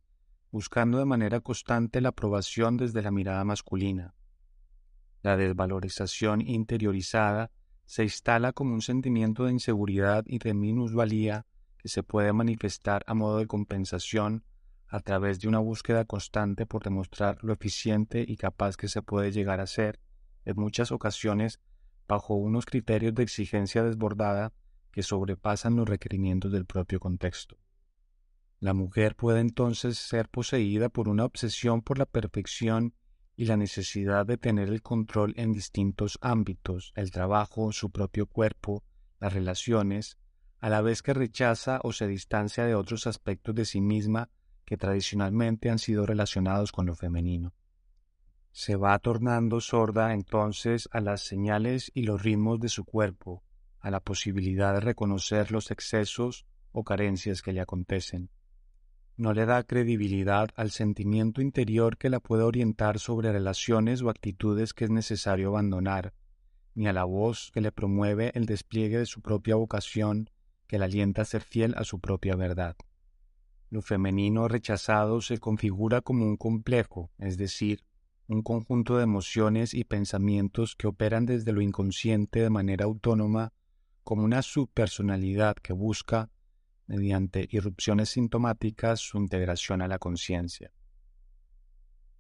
buscando 0.51 0.99
de 0.99 1.07
manera 1.07 1.41
constante 1.41 2.03
la 2.03 2.11
aprobación 2.11 2.77
desde 2.77 3.01
la 3.01 3.11
mirada 3.11 3.45
masculina. 3.45 4.15
La 5.23 5.39
desvalorización 5.39 6.43
interiorizada 6.43 7.51
se 7.87 8.03
instala 8.03 8.53
como 8.53 8.75
un 8.75 8.83
sentimiento 8.83 9.47
de 9.47 9.53
inseguridad 9.53 10.25
y 10.27 10.41
de 10.41 10.53
minusvalía 10.53 11.47
que 11.79 11.89
se 11.89 12.03
puede 12.03 12.35
manifestar 12.35 13.03
a 13.07 13.15
modo 13.15 13.39
de 13.39 13.47
compensación 13.47 14.45
a 14.89 15.01
través 15.01 15.41
de 15.41 15.49
una 15.49 15.59
búsqueda 15.59 16.05
constante 16.05 16.67
por 16.67 16.83
demostrar 16.83 17.39
lo 17.43 17.53
eficiente 17.53 18.25
y 18.27 18.37
capaz 18.37 18.77
que 18.77 18.89
se 18.89 19.03
puede 19.03 19.33
llegar 19.33 19.61
a 19.61 19.67
ser, 19.67 20.01
en 20.45 20.57
muchas 20.57 20.93
ocasiones 20.93 21.61
bajo 22.07 22.35
unos 22.35 22.67
criterios 22.67 23.15
de 23.15 23.25
exigencia 23.25 23.83
desbordada 23.83 24.53
que 24.93 25.03
sobrepasan 25.03 25.77
los 25.77 25.89
requerimientos 25.89 26.53
del 26.53 26.67
propio 26.67 27.01
contexto. 27.01 27.59
La 28.61 28.73
mujer 28.73 29.17
puede 29.17 29.41
entonces 29.41 29.99
ser 29.99 30.29
poseída 30.29 30.89
por 30.89 31.09
una 31.09 31.25
obsesión 31.25 31.83
por 31.83 31.99
la 31.99 32.07
perfección 32.07 32.95
y 33.37 33.45
la 33.45 33.57
necesidad 33.57 34.25
de 34.25 34.39
tener 34.39 34.69
el 34.69 34.81
control 34.81 35.35
en 35.37 35.53
distintos 35.53 36.19
ámbitos, 36.23 36.93
el 36.95 37.11
trabajo, 37.11 37.71
su 37.73 37.91
propio 37.91 38.27
cuerpo, 38.27 38.83
las 39.21 39.35
relaciones, 39.35 40.17
a 40.59 40.71
la 40.71 40.81
vez 40.81 41.03
que 41.03 41.13
rechaza 41.13 41.81
o 41.83 41.93
se 41.93 42.07
distancia 42.07 42.65
de 42.65 42.75
otros 42.75 43.07
aspectos 43.07 43.55
de 43.55 43.67
sí 43.67 43.83
misma 43.83 44.31
que 44.67 44.77
tradicionalmente 44.77 45.71
han 45.71 45.79
sido 45.79 46.05
relacionados 46.05 46.73
con 46.73 46.85
lo 46.85 46.95
femenino. 46.95 47.55
Se 48.53 48.77
va 48.77 48.99
tornando 48.99 49.63
sorda 49.63 50.13
entonces 50.13 50.91
a 50.93 51.01
las 51.01 51.23
señales 51.23 51.91
y 51.95 52.03
los 52.03 52.23
ritmos 52.23 52.61
de 52.61 52.69
su 52.69 52.85
cuerpo, 52.85 53.43
a 53.81 53.91
la 53.91 54.01
posibilidad 54.01 54.75
de 54.75 54.81
reconocer 54.81 55.51
los 55.51 55.71
excesos 55.71 56.45
o 56.73 56.85
carencias 56.85 57.41
que 57.41 57.55
le 57.55 57.61
acontecen 57.61 58.29
no 59.17 59.33
le 59.33 59.47
da 59.47 59.63
credibilidad 59.63 60.51
al 60.57 60.71
sentimiento 60.71 61.41
interior 61.41 61.97
que 61.97 62.11
la 62.11 62.21
puede 62.21 62.43
orientar 62.43 62.99
sobre 62.99 63.33
relaciones 63.33 64.03
o 64.03 64.11
actitudes 64.11 64.75
que 64.75 64.85
es 64.85 64.91
necesario 64.91 65.49
abandonar, 65.49 66.13
ni 66.75 66.87
a 66.87 66.93
la 66.93 67.05
voz 67.05 67.51
que 67.53 67.63
le 67.63 67.73
promueve 67.73 68.31
el 68.35 68.45
despliegue 68.45 68.99
de 68.99 69.07
su 69.07 69.23
propia 69.23 69.55
vocación, 69.55 70.29
que 70.67 70.79
la 70.79 70.85
alienta 70.85 71.23
a 71.23 71.25
ser 71.25 71.43
fiel 71.43 71.75
a 71.79 71.85
su 71.85 71.99
propia 71.99 72.37
verdad. 72.37 72.77
Lo 73.69 73.83
femenino 73.83 74.49
rechazado 74.49 75.21
se 75.21 75.39
configura 75.39 76.01
como 76.01 76.25
un 76.25 76.37
complejo, 76.37 77.11
es 77.19 77.37
decir, 77.37 77.83
un 78.29 78.43
conjunto 78.43 78.97
de 78.97 79.05
emociones 79.05 79.75
y 79.75 79.85
pensamientos 79.85 80.77
que 80.77 80.87
operan 80.87 81.27
desde 81.27 81.53
lo 81.53 81.61
inconsciente 81.61 82.41
de 82.41 82.51
manera 82.51 82.85
autónoma 82.85 83.53
como 84.05 84.25
una 84.25 84.43
subpersonalidad 84.43 85.57
que 85.57 85.73
busca, 85.73 86.31
mediante 86.87 87.49
irrupciones 87.51 88.11
sintomáticas 88.11 89.01
su 89.01 89.19
integración 89.19 89.83
a 89.83 89.89
la 89.89 89.99
conciencia. 89.99 90.71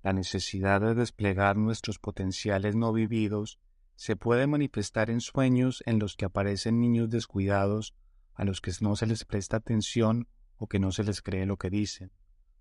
La 0.02 0.12
necesidad 0.12 0.80
de 0.80 0.94
desplegar 0.94 1.56
nuestros 1.56 1.98
potenciales 1.98 2.74
no 2.74 2.92
vividos 2.92 3.60
se 3.94 4.16
puede 4.16 4.46
manifestar 4.46 5.10
en 5.10 5.20
sueños 5.20 5.82
en 5.86 5.98
los 5.98 6.16
que 6.16 6.24
aparecen 6.24 6.80
niños 6.80 7.08
descuidados 7.10 7.94
a 8.34 8.44
los 8.44 8.60
que 8.60 8.72
no 8.80 8.96
se 8.96 9.06
les 9.06 9.24
presta 9.24 9.56
atención 9.56 10.28
o 10.58 10.66
que 10.66 10.78
no 10.78 10.92
se 10.92 11.04
les 11.04 11.22
cree 11.22 11.46
lo 11.46 11.56
que 11.56 11.70
dicen, 11.70 12.12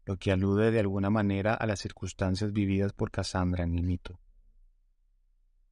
lo 0.06 0.18
que 0.18 0.32
alude 0.32 0.72
de 0.72 0.80
alguna 0.80 1.10
manera 1.10 1.54
a 1.54 1.66
las 1.66 1.80
circunstancias 1.80 2.54
vividas 2.54 2.94
por 2.94 3.12
Cassandra 3.12 3.64
en 3.64 3.76
el 3.76 3.84
mito. 3.84 4.20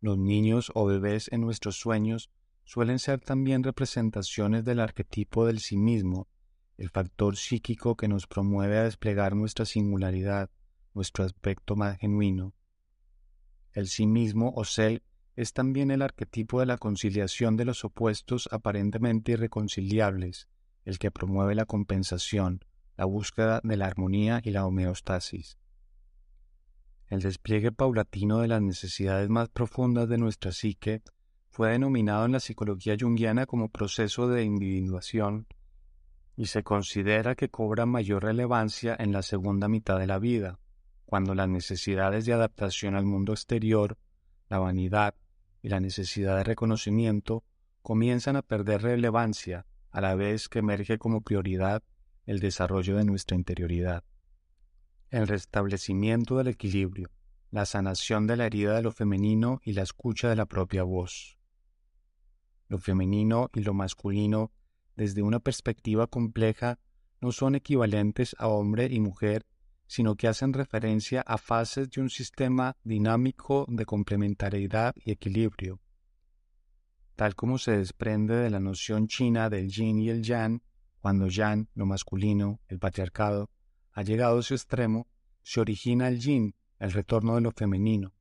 Los 0.02 0.18
niños 0.18 0.72
o 0.76 0.86
bebés 0.86 1.32
en 1.32 1.42
nuestros 1.42 1.78
sueños 1.78 2.30
suelen 2.66 3.00
ser 3.00 3.20
también 3.20 3.64
representaciones 3.64 4.64
del 4.66 4.80
arquetipo 4.80 5.46
del 5.46 5.60
sí 5.60 5.78
mismo, 5.78 6.28
el 6.78 6.90
factor 6.90 7.38
psíquico 7.38 7.96
que 7.96 8.08
nos 8.08 8.28
promueve 8.28 8.78
a 8.78 8.84
desplegar 8.84 9.36
nuestra 9.36 9.66
singularidad, 9.66 10.50
nuestro 10.94 11.24
aspecto 11.24 11.76
más 11.76 11.98
genuino. 12.00 12.54
El 13.72 13.88
sí 13.88 14.08
mismo 14.08 14.54
o 14.56 14.66
self 14.66 15.02
es 15.36 15.54
también 15.54 15.92
el 15.92 16.02
arquetipo 16.02 16.60
de 16.60 16.68
la 16.68 16.78
conciliación 16.78 17.58
de 17.58 17.66
los 17.66 17.84
opuestos 17.84 18.48
aparentemente 18.52 19.34
irreconciliables, 19.34 20.48
el 20.86 21.00
que 21.00 21.12
promueve 21.12 21.56
la 21.56 21.66
compensación, 21.66 22.64
la 22.98 23.06
búsqueda 23.06 23.62
de 23.64 23.78
la 23.78 23.88
armonía 23.88 24.42
y 24.44 24.52
la 24.52 24.66
homeostasis. 24.66 25.58
El 27.08 27.22
despliegue 27.22 27.72
paulatino 27.72 28.40
de 28.40 28.48
las 28.48 28.62
necesidades 28.62 29.30
más 29.30 29.50
profundas 29.50 30.10
de 30.10 30.18
nuestra 30.18 30.52
psique 30.52 31.02
fue 31.50 31.72
denominado 31.72 32.26
en 32.26 32.32
la 32.32 32.40
psicología 32.40 32.96
junguiana 33.00 33.46
como 33.46 33.70
proceso 33.70 34.28
de 34.28 34.44
individuación 34.44 35.48
y 36.36 36.48
se 36.48 36.64
considera 36.64 37.36
que 37.36 37.50
cobra 37.50 37.86
mayor 37.86 38.24
relevancia 38.24 38.96
en 38.98 39.12
la 39.12 39.22
segunda 39.22 39.68
mitad 39.68 40.00
de 40.00 40.08
la 40.08 40.18
vida, 40.18 40.60
cuando 41.06 41.36
las 41.36 41.48
necesidades 41.48 42.26
de 42.26 42.34
adaptación 42.34 42.96
al 42.96 43.06
mundo 43.06 43.34
exterior, 43.34 43.98
la 44.50 44.58
vanidad 44.58 45.14
y 45.62 45.70
la 45.70 45.80
necesidad 45.80 46.38
de 46.38 46.44
reconocimiento 46.44 47.44
comienzan 47.84 48.36
a 48.36 48.42
perder 48.42 48.82
relevancia 48.82 49.68
a 49.94 50.02
la 50.02 50.16
vez 50.16 50.50
que 50.50 50.60
emerge 50.60 50.98
como 50.98 51.22
prioridad 51.22 51.84
el 52.26 52.40
desarrollo 52.40 52.98
de 52.98 53.06
nuestra 53.06 53.38
interioridad. 53.38 54.04
El 55.12 55.28
restablecimiento 55.28 56.38
del 56.38 56.48
equilibrio, 56.48 57.12
la 57.52 57.66
sanación 57.66 58.26
de 58.26 58.36
la 58.36 58.48
herida 58.48 58.76
de 58.76 58.82
lo 58.82 58.92
femenino 58.92 59.62
y 59.64 59.74
la 59.74 59.84
escucha 59.84 60.30
de 60.30 60.36
la 60.36 60.48
propia 60.48 60.82
voz. 60.82 61.38
Lo 62.68 62.80
femenino 62.80 63.52
y 63.54 63.62
lo 63.62 63.76
masculino, 63.76 64.52
desde 64.96 65.22
una 65.22 65.40
perspectiva 65.40 66.08
compleja, 66.08 66.80
no 67.22 67.32
son 67.32 67.54
equivalentes 67.54 68.36
a 68.40 68.48
hombre 68.48 68.88
y 68.92 69.00
mujer, 69.00 69.46
sino 69.86 70.16
que 70.16 70.28
hacen 70.28 70.54
referencia 70.54 71.22
a 71.22 71.38
fases 71.38 71.92
de 71.92 72.02
un 72.02 72.10
sistema 72.10 72.76
dinámico 72.84 73.68
de 73.70 73.86
complementariedad 73.86 74.96
y 75.06 75.12
equilibrio. 75.12 75.80
Tal 77.16 77.36
como 77.36 77.58
se 77.58 77.78
desprende 77.78 78.36
de 78.36 78.50
la 78.50 78.60
noción 78.60 79.08
china 79.08 79.50
del 79.50 79.70
yin 79.70 80.00
y 80.00 80.10
el 80.10 80.24
yang, 80.24 80.62
cuando 81.00 81.28
yang, 81.28 81.68
lo 81.76 81.86
masculino, 81.86 82.60
el 82.68 82.80
patriarcado, 82.80 83.50
ha 83.92 84.02
llegado 84.02 84.40
a 84.40 84.42
su 84.42 84.56
extremo, 84.56 85.08
se 85.44 85.62
origina 85.62 86.08
el 86.08 86.20
yin, 86.20 86.56
el 86.80 86.92
retorno 86.92 87.36
de 87.36 87.42
lo 87.42 87.52
femenino. 87.52 88.14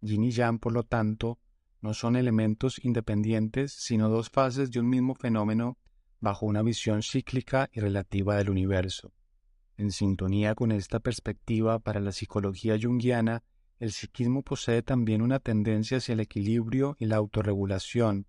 Yin 0.00 0.24
y 0.24 0.30
yang, 0.30 0.58
por 0.58 0.72
lo 0.72 0.84
tanto, 0.84 1.38
no 1.82 1.94
son 1.94 2.16
elementos 2.16 2.82
independientes, 2.84 3.72
sino 3.72 4.08
dos 4.08 4.30
fases 4.30 4.70
de 4.70 4.80
un 4.80 4.88
mismo 4.88 5.14
fenómeno 5.14 5.76
bajo 6.20 6.46
una 6.46 6.62
visión 6.62 7.02
cíclica 7.02 7.68
y 7.72 7.80
relativa 7.80 8.36
del 8.36 8.48
universo. 8.48 9.12
En 9.76 9.90
sintonía 9.90 10.54
con 10.54 10.70
esta 10.70 11.00
perspectiva 11.00 11.80
para 11.80 11.98
la 11.98 12.12
psicología 12.12 12.78
junguiana, 12.80 13.42
el 13.82 13.90
psiquismo 13.90 14.42
posee 14.42 14.80
también 14.82 15.22
una 15.22 15.40
tendencia 15.40 15.96
hacia 15.96 16.12
el 16.12 16.20
equilibrio 16.20 16.94
y 17.00 17.06
la 17.06 17.16
autorregulación. 17.16 18.26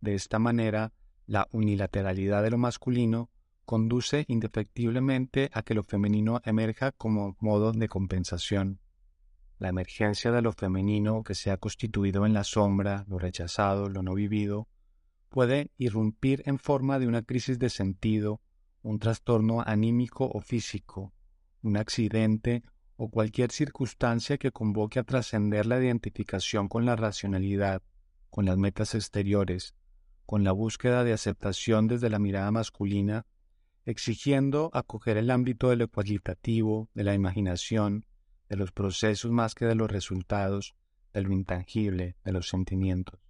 De 0.00 0.16
esta 0.16 0.40
manera, 0.40 0.92
la 1.24 1.46
unilateralidad 1.52 2.42
de 2.42 2.50
lo 2.50 2.58
masculino 2.58 3.30
conduce 3.64 4.24
indefectiblemente 4.26 5.50
a 5.52 5.62
que 5.62 5.74
lo 5.74 5.84
femenino 5.84 6.40
emerja 6.44 6.90
como 6.90 7.36
modo 7.38 7.70
de 7.70 7.86
compensación. 7.86 8.80
La 9.60 9.68
emergencia 9.68 10.32
de 10.32 10.42
lo 10.42 10.50
femenino 10.50 11.22
que 11.22 11.36
se 11.36 11.52
ha 11.52 11.58
constituido 11.58 12.26
en 12.26 12.34
la 12.34 12.42
sombra, 12.42 13.04
lo 13.06 13.20
rechazado, 13.20 13.88
lo 13.88 14.02
no 14.02 14.14
vivido, 14.14 14.66
puede 15.28 15.70
irrumpir 15.78 16.42
en 16.44 16.58
forma 16.58 16.98
de 16.98 17.06
una 17.06 17.22
crisis 17.22 17.60
de 17.60 17.70
sentido, 17.70 18.40
un 18.82 18.98
trastorno 18.98 19.62
anímico 19.64 20.28
o 20.28 20.40
físico, 20.40 21.12
un 21.62 21.76
accidente 21.76 22.64
o 23.00 23.08
cualquier 23.08 23.52
circunstancia 23.52 24.38
que 24.38 24.50
convoque 24.50 24.98
a 24.98 25.04
trascender 25.04 25.66
la 25.66 25.78
identificación 25.78 26.66
con 26.68 26.84
la 26.84 26.96
racionalidad, 26.96 27.80
con 28.28 28.44
las 28.44 28.58
metas 28.58 28.96
exteriores, 28.96 29.76
con 30.26 30.42
la 30.42 30.50
búsqueda 30.50 31.04
de 31.04 31.12
aceptación 31.12 31.86
desde 31.86 32.10
la 32.10 32.18
mirada 32.18 32.50
masculina, 32.50 33.24
exigiendo 33.86 34.70
acoger 34.74 35.16
el 35.16 35.30
ámbito 35.30 35.70
de 35.70 35.76
lo 35.76 35.86
cualitativo, 35.86 36.90
de 36.92 37.04
la 37.04 37.14
imaginación, 37.14 38.04
de 38.48 38.56
los 38.56 38.72
procesos 38.72 39.30
más 39.30 39.54
que 39.54 39.64
de 39.64 39.76
los 39.76 39.88
resultados, 39.88 40.74
de 41.12 41.22
lo 41.22 41.32
intangible, 41.32 42.16
de 42.24 42.32
los 42.32 42.48
sentimientos. 42.48 43.20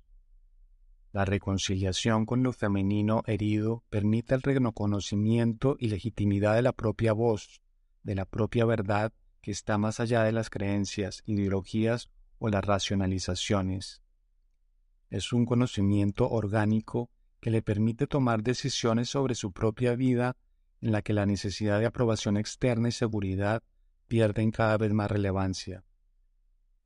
La 1.12 1.26
reconciliación 1.26 2.24
con 2.24 2.42
lo 2.42 2.54
femenino 2.54 3.22
herido 3.26 3.84
permite 3.90 4.34
el 4.34 4.40
reconocimiento 4.42 5.76
y 5.78 5.88
legitimidad 5.88 6.54
de 6.54 6.62
la 6.62 6.72
propia 6.72 7.12
voz, 7.12 7.60
de 8.02 8.14
la 8.14 8.24
propia 8.24 8.64
verdad 8.64 9.12
que 9.40 9.50
está 9.50 9.78
más 9.78 10.00
allá 10.00 10.24
de 10.24 10.32
las 10.32 10.50
creencias, 10.50 11.22
ideologías 11.26 12.10
o 12.38 12.48
las 12.48 12.64
racionalizaciones. 12.64 14.02
Es 15.10 15.32
un 15.32 15.46
conocimiento 15.46 16.28
orgánico 16.28 17.10
que 17.40 17.50
le 17.50 17.62
permite 17.62 18.06
tomar 18.06 18.42
decisiones 18.42 19.08
sobre 19.08 19.34
su 19.34 19.52
propia 19.52 19.94
vida 19.94 20.36
en 20.80 20.92
la 20.92 21.02
que 21.02 21.12
la 21.12 21.26
necesidad 21.26 21.80
de 21.80 21.86
aprobación 21.86 22.36
externa 22.36 22.88
y 22.88 22.92
seguridad 22.92 23.62
pierden 24.06 24.50
cada 24.50 24.76
vez 24.76 24.92
más 24.92 25.10
relevancia. 25.10 25.84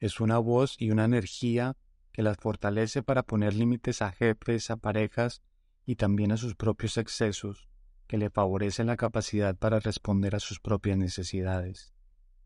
Es 0.01 0.21
una 0.21 0.38
voz 0.38 0.77
y 0.79 0.91
una 0.91 1.05
energía 1.05 1.77
que 2.12 2.23
las 2.23 2.37
fortalece 2.37 3.03
para 3.03 3.23
poner 3.23 3.55
límites 3.55 4.03
a 4.03 4.12
jefes, 4.12 4.71
a 4.71 4.77
parejas 4.77 5.43
y 5.87 5.97
también 5.97 6.33
a 6.33 6.37
sus 6.37 6.55
propios 6.55 6.99
excesos, 6.99 7.69
que 8.07 8.19
le 8.19 8.31
favorecen 8.31 8.88
la 8.88 8.97
capacidad 8.97 9.57
para 9.57 9.81
responder 9.81 10.35
a 10.35 10.41
sus 10.41 10.61
propias 10.61 10.99
necesidades. 10.99 11.95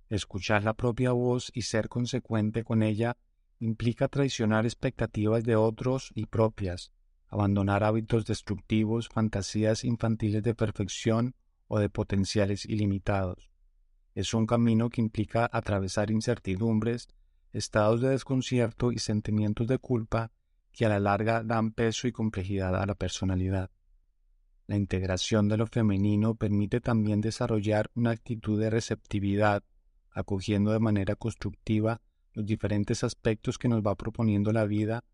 Escuchar 0.08 0.62
la 0.62 0.74
propia 0.74 1.12
voz 1.12 1.50
y 1.54 1.62
ser 1.62 1.88
consecuente 1.88 2.62
con 2.62 2.82
ella 2.82 3.16
implica 3.58 4.08
traicionar 4.08 4.64
expectativas 4.64 5.44
de 5.44 5.56
otros 5.56 6.12
y 6.14 6.26
propias, 6.26 6.92
abandonar 7.28 7.82
hábitos 7.82 8.24
destructivos, 8.24 9.08
fantasías 9.08 9.84
infantiles 9.84 10.42
de 10.42 10.54
perfección 10.54 11.34
o 11.66 11.78
de 11.78 11.88
potenciales 11.88 12.64
ilimitados. 12.66 13.50
Es 14.14 14.32
un 14.32 14.46
camino 14.46 14.88
que 14.90 15.00
implica 15.00 15.48
atravesar 15.52 16.10
incertidumbres, 16.10 17.08
estados 17.52 18.00
de 18.00 18.10
desconcierto 18.10 18.92
y 18.92 18.98
sentimientos 18.98 19.66
de 19.66 19.78
culpa 19.78 20.30
que 20.72 20.86
a 20.86 20.88
la 20.88 21.00
larga 21.00 21.42
dan 21.42 21.72
peso 21.72 22.06
y 22.06 22.12
complejidad 22.12 22.76
a 22.76 22.86
la 22.86 22.94
personalidad. 22.94 23.70
La 24.66 24.76
integración 24.76 25.48
de 25.48 25.56
lo 25.56 25.66
femenino 25.66 26.34
permite 26.34 26.80
también 26.80 27.20
desarrollar 27.20 27.90
una 27.94 28.10
actitud 28.10 28.60
de 28.60 28.68
receptividad, 28.68 29.62
acogiendo 30.16 30.72
de 30.72 30.80
manera 30.80 31.14
constructiva 31.14 32.00
los 32.32 32.44
diferentes 32.44 33.04
aspectos 33.04 33.58
que 33.58 33.68
nos 33.68 33.82
va 33.82 33.94
proponiendo 33.94 34.52
la 34.52 34.64
vida 34.64 35.04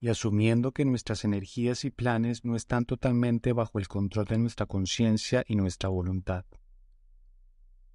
y 0.00 0.08
asumiendo 0.08 0.70
que 0.70 0.84
nuestras 0.84 1.24
energías 1.24 1.84
y 1.84 1.90
planes 1.90 2.44
no 2.44 2.54
están 2.54 2.84
totalmente 2.84 3.52
bajo 3.52 3.80
el 3.80 3.88
control 3.88 4.26
de 4.26 4.38
nuestra 4.38 4.66
conciencia 4.66 5.44
y 5.48 5.56
nuestra 5.56 5.88
voluntad 5.88 6.44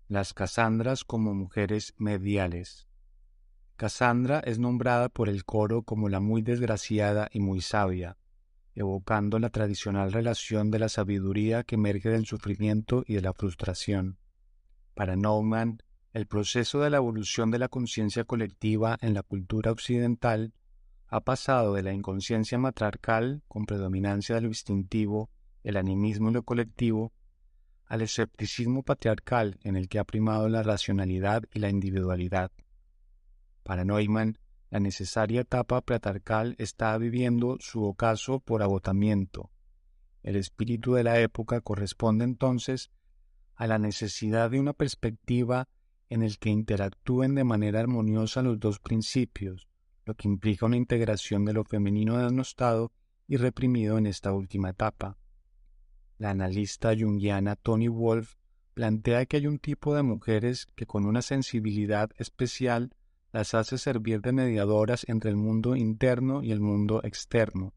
las 0.10 0.34
Casandras 0.34 1.04
como 1.04 1.36
mujeres 1.36 1.93
mediales. 1.98 2.88
Casandra 3.76 4.39
es 4.39 4.58
nombrada 4.58 5.08
por 5.08 5.30
el 5.30 5.45
coro 5.45 5.84
como 5.84 6.10
la 6.10 6.19
muy 6.19 6.41
desgraciada 6.41 7.30
y 7.32 7.39
muy 7.39 7.62
sabia, 7.62 8.17
evocando 8.74 9.38
la 9.38 9.52
tradicional 9.52 10.12
relación 10.12 10.72
de 10.72 10.80
la 10.80 10.89
sabiduría 10.89 11.63
que 11.63 11.76
emerge 11.76 12.10
del 12.10 12.26
sufrimiento 12.26 13.04
y 13.06 13.13
de 13.13 13.22
la 13.22 13.34
frustración. 13.34 14.17
Para 14.95 15.15
Neumann, 15.15 15.84
el 16.12 16.26
proceso 16.26 16.80
de 16.80 16.89
la 16.89 16.98
evolución 16.98 17.52
de 17.52 17.60
la 17.60 17.67
conciencia 17.67 18.24
colectiva 18.24 18.98
en 19.02 19.13
la 19.13 19.22
cultura 19.22 19.72
occidental 19.72 20.54
ha 21.08 21.22
pasado 21.22 21.74
de 21.76 21.84
la 21.84 21.93
inconsciencia 21.93 22.58
matriarcal, 22.58 23.43
con 23.48 23.65
predominancia 23.65 24.36
de 24.36 24.41
lo 24.41 24.48
instintivo, 24.48 25.30
el 25.63 25.78
animismo 25.78 26.30
y 26.30 26.34
lo 26.34 26.43
colectivo, 26.43 27.13
al 27.86 28.02
escepticismo 28.02 28.84
patriarcal 28.84 29.60
en 29.63 29.76
el 29.76 29.88
que 29.88 30.00
ha 30.00 30.04
primado 30.04 30.48
la 30.50 30.63
racionalidad 30.63 31.43
y 31.54 31.60
la 31.60 31.69
individualidad. 31.69 32.52
Para 33.63 33.84
Neumann, 33.84 34.38
la 34.69 34.80
necesaria 34.80 35.41
etapa 35.41 35.82
patriarcal 35.82 36.56
está 36.60 36.95
viviendo 36.98 37.58
su 37.60 37.84
ocaso 37.84 38.39
por 38.39 38.62
agotamiento. 38.62 39.52
El 40.22 40.36
espíritu 40.36 40.93
de 40.93 41.04
la 41.04 41.19
época 41.19 41.62
corresponde 41.62 42.26
entonces 42.26 42.91
a 43.56 43.65
la 43.65 43.80
necesidad 43.80 44.52
de 44.52 44.60
una 44.60 44.74
perspectiva 44.74 45.67
en 46.10 46.24
el 46.24 46.39
que 46.39 46.50
interactúen 46.50 47.36
de 47.36 47.43
manera 47.43 47.80
armoniosa 47.80 48.41
los 48.41 48.60
dos 48.60 48.80
principios, 48.80 49.67
lo 50.06 50.15
que 50.15 50.28
implica 50.28 50.65
una 50.65 50.78
integración 50.78 51.45
de 51.45 51.54
lo 51.54 51.63
femenino 51.63 52.17
denostado 52.17 52.91
y 53.28 53.38
reprimido 53.38 53.98
en 53.98 54.08
esta 54.08 54.34
última 54.34 54.72
etapa. 54.72 55.17
La 56.17 56.32
analista 56.32 56.93
junguiana 56.98 57.56
Tony 57.56 57.88
Wolf 57.88 58.34
plantea 58.74 59.26
que 59.26 59.38
hay 59.38 59.48
un 59.48 59.60
tipo 59.60 59.93
de 59.93 60.04
mujeres 60.04 60.65
que 60.76 60.86
con 60.86 61.06
una 61.06 61.22
sensibilidad 61.22 62.10
especial 62.17 62.93
las 63.32 63.54
hace 63.54 63.78
servir 63.78 64.22
de 64.22 64.32
mediadoras 64.32 65.06
entre 65.08 65.30
el 65.30 65.36
mundo 65.36 65.76
interno 65.76 66.41
y 66.41 66.52
el 66.52 66.60
mundo 66.60 67.02
externo. 67.04 67.74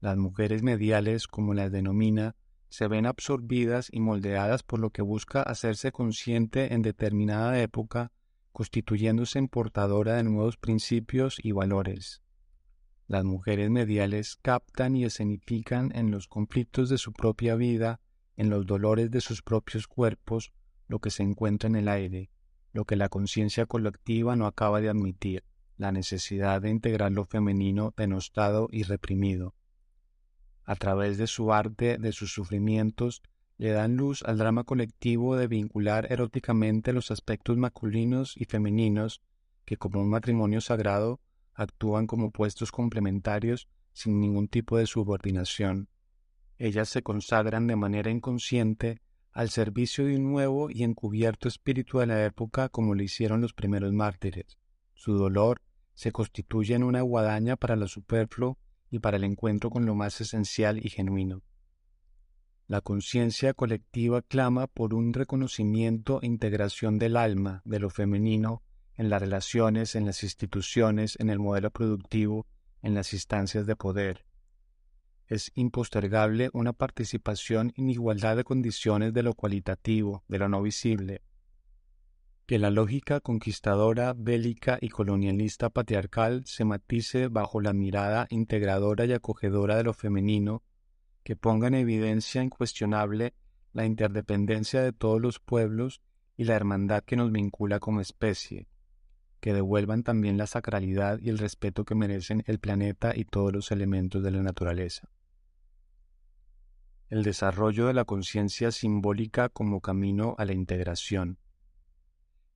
Las 0.00 0.16
mujeres 0.16 0.62
mediales, 0.62 1.26
como 1.26 1.54
las 1.54 1.70
denomina, 1.70 2.34
se 2.74 2.88
ven 2.88 3.06
absorbidas 3.06 3.88
y 3.92 4.00
moldeadas 4.00 4.64
por 4.64 4.80
lo 4.80 4.90
que 4.90 5.00
busca 5.00 5.42
hacerse 5.42 5.92
consciente 5.92 6.74
en 6.74 6.82
determinada 6.82 7.62
época, 7.62 8.10
constituyéndose 8.50 9.38
en 9.38 9.46
portadora 9.46 10.14
de 10.14 10.24
nuevos 10.24 10.56
principios 10.56 11.38
y 11.40 11.52
valores. 11.52 12.20
Las 13.06 13.22
mujeres 13.22 13.70
mediales 13.70 14.40
captan 14.42 14.96
y 14.96 15.04
escenifican 15.04 15.92
en 15.94 16.10
los 16.10 16.26
conflictos 16.26 16.88
de 16.88 16.98
su 16.98 17.12
propia 17.12 17.54
vida, 17.54 18.00
en 18.36 18.50
los 18.50 18.66
dolores 18.66 19.08
de 19.12 19.20
sus 19.20 19.40
propios 19.40 19.86
cuerpos, 19.86 20.52
lo 20.88 20.98
que 20.98 21.10
se 21.10 21.22
encuentra 21.22 21.68
en 21.68 21.76
el 21.76 21.86
aire, 21.86 22.28
lo 22.72 22.86
que 22.86 22.96
la 22.96 23.08
conciencia 23.08 23.66
colectiva 23.66 24.34
no 24.34 24.46
acaba 24.46 24.80
de 24.80 24.88
admitir, 24.88 25.44
la 25.76 25.92
necesidad 25.92 26.60
de 26.60 26.70
integrar 26.70 27.12
lo 27.12 27.24
femenino 27.24 27.94
denostado 27.96 28.66
y 28.72 28.82
reprimido. 28.82 29.54
A 30.64 30.76
través 30.76 31.18
de 31.18 31.26
su 31.26 31.52
arte, 31.52 31.98
de 31.98 32.12
sus 32.12 32.32
sufrimientos, 32.32 33.22
le 33.56 33.70
dan 33.70 33.96
luz 33.96 34.22
al 34.22 34.38
drama 34.38 34.64
colectivo 34.64 35.36
de 35.36 35.46
vincular 35.46 36.10
eróticamente 36.10 36.92
los 36.92 37.10
aspectos 37.10 37.56
masculinos 37.56 38.34
y 38.36 38.46
femeninos 38.46 39.22
que 39.64 39.76
como 39.76 40.00
un 40.00 40.10
matrimonio 40.10 40.60
sagrado 40.60 41.20
actúan 41.54 42.06
como 42.06 42.30
puestos 42.30 42.72
complementarios 42.72 43.68
sin 43.92 44.20
ningún 44.20 44.48
tipo 44.48 44.76
de 44.76 44.86
subordinación. 44.86 45.88
Ellas 46.58 46.88
se 46.88 47.02
consagran 47.02 47.66
de 47.66 47.76
manera 47.76 48.10
inconsciente 48.10 49.00
al 49.32 49.50
servicio 49.50 50.04
de 50.04 50.16
un 50.16 50.30
nuevo 50.30 50.70
y 50.70 50.82
encubierto 50.82 51.48
espíritu 51.48 51.98
de 51.98 52.06
la 52.06 52.24
época 52.24 52.68
como 52.68 52.94
lo 52.94 53.02
hicieron 53.02 53.40
los 53.40 53.52
primeros 53.52 53.92
mártires. 53.92 54.58
Su 54.94 55.14
dolor 55.14 55.60
se 55.94 56.12
constituye 56.12 56.74
en 56.74 56.84
una 56.84 57.02
guadaña 57.02 57.56
para 57.56 57.76
lo 57.76 57.88
superfluo 57.88 58.58
y 58.94 59.00
para 59.00 59.16
el 59.16 59.24
encuentro 59.24 59.70
con 59.70 59.86
lo 59.86 59.96
más 59.96 60.20
esencial 60.20 60.78
y 60.78 60.88
genuino. 60.88 61.42
La 62.68 62.80
conciencia 62.80 63.52
colectiva 63.52 64.22
clama 64.22 64.68
por 64.68 64.94
un 64.94 65.12
reconocimiento 65.12 66.22
e 66.22 66.26
integración 66.26 67.00
del 67.00 67.16
alma, 67.16 67.60
de 67.64 67.80
lo 67.80 67.90
femenino, 67.90 68.62
en 68.96 69.10
las 69.10 69.20
relaciones, 69.20 69.96
en 69.96 70.06
las 70.06 70.22
instituciones, 70.22 71.16
en 71.18 71.28
el 71.28 71.40
modelo 71.40 71.72
productivo, 71.72 72.46
en 72.82 72.94
las 72.94 73.12
instancias 73.12 73.66
de 73.66 73.74
poder. 73.74 74.24
Es 75.26 75.50
impostergable 75.56 76.50
una 76.52 76.72
participación 76.72 77.72
en 77.76 77.90
igualdad 77.90 78.36
de 78.36 78.44
condiciones 78.44 79.12
de 79.12 79.24
lo 79.24 79.34
cualitativo, 79.34 80.22
de 80.28 80.38
lo 80.38 80.48
no 80.48 80.62
visible. 80.62 81.20
Que 82.46 82.58
la 82.58 82.70
lógica 82.70 83.20
conquistadora, 83.20 84.12
bélica 84.14 84.76
y 84.78 84.90
colonialista 84.90 85.70
patriarcal 85.70 86.42
se 86.44 86.66
matice 86.66 87.28
bajo 87.28 87.60
la 87.62 87.72
mirada 87.72 88.26
integradora 88.28 89.06
y 89.06 89.12
acogedora 89.12 89.76
de 89.76 89.84
lo 89.84 89.94
femenino, 89.94 90.62
que 91.22 91.36
ponga 91.36 91.68
en 91.68 91.74
evidencia 91.74 92.42
incuestionable 92.42 93.32
la 93.72 93.86
interdependencia 93.86 94.82
de 94.82 94.92
todos 94.92 95.20
los 95.22 95.40
pueblos 95.40 96.02
y 96.36 96.44
la 96.44 96.54
hermandad 96.54 97.02
que 97.02 97.16
nos 97.16 97.32
vincula 97.32 97.80
como 97.80 98.02
especie, 98.02 98.68
que 99.40 99.54
devuelvan 99.54 100.02
también 100.02 100.36
la 100.36 100.46
sacralidad 100.46 101.18
y 101.20 101.30
el 101.30 101.38
respeto 101.38 101.84
que 101.84 101.94
merecen 101.94 102.44
el 102.46 102.58
planeta 102.58 103.12
y 103.16 103.24
todos 103.24 103.54
los 103.54 103.70
elementos 103.72 104.22
de 104.22 104.30
la 104.30 104.42
naturaleza. 104.42 105.08
El 107.08 107.22
desarrollo 107.22 107.86
de 107.86 107.94
la 107.94 108.04
conciencia 108.04 108.70
simbólica 108.70 109.48
como 109.48 109.80
camino 109.80 110.34
a 110.36 110.44
la 110.44 110.52
integración. 110.52 111.38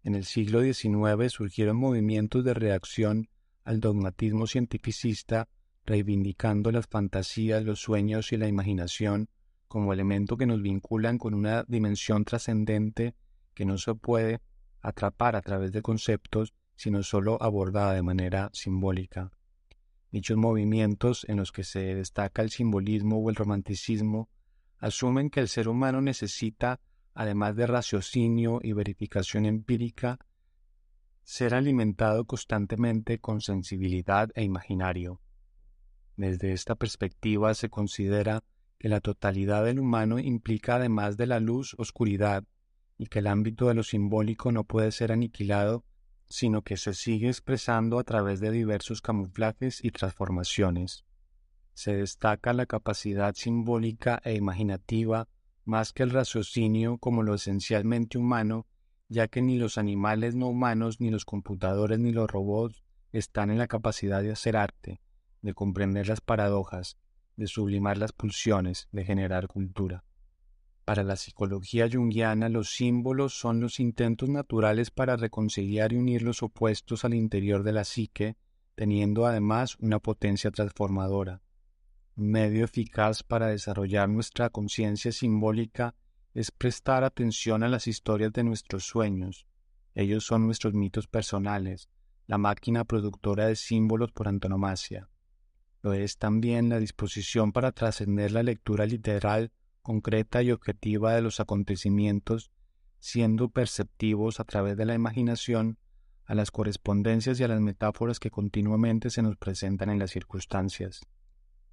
En 0.09 0.15
el 0.15 0.25
siglo 0.25 0.63
XIX 0.63 1.31
surgieron 1.31 1.77
movimientos 1.77 2.43
de 2.43 2.55
reacción 2.55 3.29
al 3.63 3.79
dogmatismo 3.79 4.47
cientificista 4.47 5.51
reivindicando 5.85 6.73
las 6.73 6.87
fantasías, 6.87 7.63
los 7.63 7.81
sueños 7.81 8.33
y 8.33 8.39
la 8.39 8.49
imaginación 8.49 9.29
como 9.67 9.93
elemento 9.93 10.39
que 10.39 10.47
nos 10.47 10.63
vinculan 10.63 11.19
con 11.19 11.35
una 11.35 11.65
dimensión 11.65 12.25
trascendente 12.25 13.17
que 13.53 13.67
no 13.67 13.77
se 13.77 13.95
puede 13.97 14.41
atrapar 14.81 15.37
a 15.37 15.43
través 15.43 15.73
de 15.73 15.83
conceptos 15.83 16.55
sino 16.75 17.03
solo 17.03 17.37
abordada 17.43 17.93
de 17.93 18.03
manera 18.03 18.49
simbólica. 18.55 19.31
Dichos 20.11 20.39
movimientos 20.39 21.27
en 21.29 21.37
los 21.37 21.53
que 21.53 21.65
se 21.65 21.81
destaca 21.95 22.41
el 22.41 22.49
simbolismo 22.49 23.19
o 23.19 23.29
el 23.29 23.37
romanticismo 23.37 24.31
asumen 24.79 25.29
que 25.29 25.41
el 25.41 25.49
ser 25.49 25.69
humano 25.69 26.01
necesita, 26.01 26.81
además 27.19 27.57
de 27.57 27.67
raciocinio 27.67 28.61
y 28.63 28.75
verificación 28.75 29.45
empírica, 29.45 30.21
ser 31.25 31.53
alimentado 31.53 32.25
constantemente 32.27 33.19
con 33.19 33.41
sensibilidad 33.41 34.31
e 34.37 34.45
imaginario. 34.45 35.21
Desde 36.17 36.53
esta 36.53 36.77
perspectiva 36.77 37.53
se 37.55 37.71
considera 37.71 38.45
que 38.79 38.89
la 38.89 39.01
totalidad 39.01 39.65
del 39.65 39.81
humano 39.81 40.21
implica 40.21 40.77
además 40.77 41.17
de 41.17 41.27
la 41.27 41.41
luz 41.41 41.75
oscuridad 41.77 42.45
y 42.97 43.07
que 43.07 43.19
el 43.19 43.27
ámbito 43.27 43.67
de 43.67 43.75
lo 43.75 43.83
simbólico 43.83 44.53
no 44.53 44.63
puede 44.63 44.93
ser 44.93 45.11
aniquilado 45.11 45.85
sino 46.29 46.63
que 46.63 46.77
se 46.77 46.95
sigue 46.95 47.27
expresando 47.27 47.99
a 47.99 48.05
través 48.05 48.39
de 48.39 48.53
diversos 48.53 49.01
camuflajes 49.01 49.83
y 49.83 49.91
transformaciones. 49.91 51.05
Se 51.75 51.97
destaca 51.97 52.53
la 52.53 52.67
capacidad 52.67 53.35
simbólica 53.35 54.21
e 54.23 54.35
imaginativa 54.35 55.27
más 55.69 55.93
que 55.93 56.03
el 56.03 56.11
raciocinio 56.11 56.97
como 56.97 57.23
lo 57.23 57.35
esencialmente 57.35 58.17
humano, 58.17 58.67
ya 59.11 59.29
que 59.29 59.43
ni 59.43 59.59
los 59.59 59.77
animales 59.77 60.35
no 60.35 60.49
humanos, 60.49 60.99
ni 60.99 61.11
los 61.11 61.27
computadores, 61.27 61.99
ni 61.99 62.11
los 62.11 62.31
robots 62.31 62.83
están 63.13 63.51
en 63.51 63.59
la 63.59 63.69
capacidad 63.69 64.23
de 64.23 64.33
hacer 64.33 64.57
arte, 64.57 65.03
de 65.43 65.53
comprender 65.53 66.09
las 66.09 66.23
paradojas, 66.23 66.97
de 67.37 67.47
sublimar 67.47 67.99
las 67.99 68.13
pulsiones, 68.13 68.89
de 68.93 69.05
generar 69.05 69.47
cultura. 69.47 70.05
Para 70.87 71.05
la 71.05 71.17
psicología 71.17 71.87
junguiana, 71.93 72.49
los 72.49 72.71
símbolos 72.71 73.39
son 73.39 73.61
los 73.61 73.79
intentos 73.79 74.31
naturales 74.31 74.91
para 74.91 75.17
reconciliar 75.17 75.93
y 75.93 75.97
unir 75.97 76.23
los 76.23 76.43
opuestos 76.43 77.05
al 77.05 77.13
interior 77.13 77.63
de 77.63 77.73
la 77.73 77.85
psique, 77.85 78.39
teniendo 78.75 79.27
además 79.27 79.77
una 79.81 79.99
potencia 79.99 80.51
transformadora. 80.51 81.43
Medio 82.21 82.65
eficaz 82.65 83.23
para 83.23 83.47
desarrollar 83.47 84.09
nuestra 84.09 84.51
conciencia 84.51 85.13
simbólica 85.13 85.95
es 86.35 86.51
prestar 86.51 87.05
atención 87.05 87.63
a 87.63 87.69
las 87.69 87.87
historias 87.87 88.33
de 88.33 88.43
nuestros 88.43 88.83
sueños. 88.83 89.47
Ellos 89.95 90.25
son 90.25 90.45
nuestros 90.45 90.75
mitos 90.75 91.07
personales, 91.07 91.89
la 92.27 92.37
máquina 92.37 92.85
productora 92.85 93.47
de 93.47 93.55
símbolos 93.55 94.11
por 94.11 94.27
antonomasia. 94.27 95.09
Lo 95.81 95.93
es 95.93 96.19
también 96.19 96.69
la 96.69 96.81
disposición 96.81 97.53
para 97.53 97.71
trascender 97.71 98.33
la 98.33 98.43
lectura 98.43 98.85
literal, 98.85 99.53
concreta 99.81 100.43
y 100.43 100.51
objetiva 100.51 101.15
de 101.15 101.23
los 101.23 101.39
acontecimientos, 101.39 102.51
siendo 102.99 103.49
perceptivos 103.51 104.41
a 104.41 104.45
través 104.45 104.77
de 104.77 104.87
la 104.87 104.95
imaginación 104.95 105.79
a 106.25 106.35
las 106.35 106.51
correspondencias 106.51 107.39
y 107.39 107.45
a 107.45 107.49
las 107.49 107.61
metáforas 107.61 108.19
que 108.19 108.33
continuamente 108.33 109.09
se 109.11 109.23
nos 109.23 109.37
presentan 109.37 109.89
en 109.89 110.01
las 110.01 110.11
circunstancias. 110.11 111.03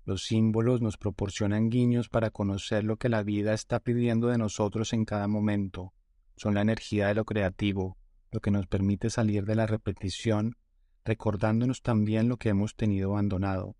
Los 0.05 0.23
símbolos 0.23 0.81
nos 0.81 0.97
proporcionan 0.97 1.69
guiños 1.69 2.09
para 2.09 2.29
conocer 2.29 2.83
lo 2.83 2.97
que 2.97 3.09
la 3.09 3.23
vida 3.23 3.53
está 3.53 3.79
pidiendo 3.79 4.27
de 4.27 4.37
nosotros 4.37 4.93
en 4.93 5.03
cada 5.03 5.27
momento. 5.27 5.93
Son 6.37 6.53
la 6.53 6.61
energía 6.61 7.07
de 7.07 7.15
lo 7.15 7.25
creativo, 7.25 7.97
lo 8.31 8.39
que 8.39 8.51
nos 8.51 8.67
permite 8.67 9.09
salir 9.09 9.45
de 9.45 9.55
la 9.55 9.65
repetición, 9.65 10.57
recordándonos 11.03 11.81
también 11.81 12.29
lo 12.29 12.37
que 12.37 12.49
hemos 12.49 12.75
tenido 12.75 13.13
abandonado. 13.13 13.75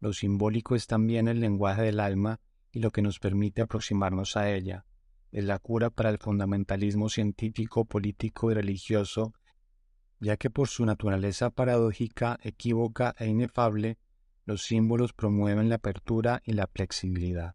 Lo 0.00 0.12
simbólico 0.12 0.74
es 0.74 0.88
también 0.88 1.28
el 1.28 1.38
lenguaje 1.38 1.82
del 1.82 2.00
alma 2.00 2.40
y 2.72 2.80
lo 2.80 2.90
que 2.90 3.02
nos 3.02 3.20
permite 3.20 3.62
aproximarnos 3.62 4.36
a 4.36 4.50
ella. 4.50 4.86
Es 5.30 5.44
la 5.44 5.60
cura 5.60 5.90
para 5.90 6.10
el 6.10 6.18
fundamentalismo 6.18 7.08
científico, 7.08 7.84
político 7.84 8.50
y 8.50 8.54
religioso, 8.54 9.34
ya 10.18 10.36
que 10.36 10.50
por 10.50 10.66
su 10.66 10.84
naturaleza 10.84 11.50
paradójica, 11.50 12.40
equívoca 12.42 13.14
e 13.18 13.28
inefable, 13.28 13.98
los 14.44 14.62
símbolos 14.62 15.12
promueven 15.12 15.68
la 15.68 15.76
apertura 15.76 16.42
y 16.44 16.52
la 16.52 16.66
flexibilidad. 16.66 17.54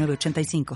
85 0.00 0.64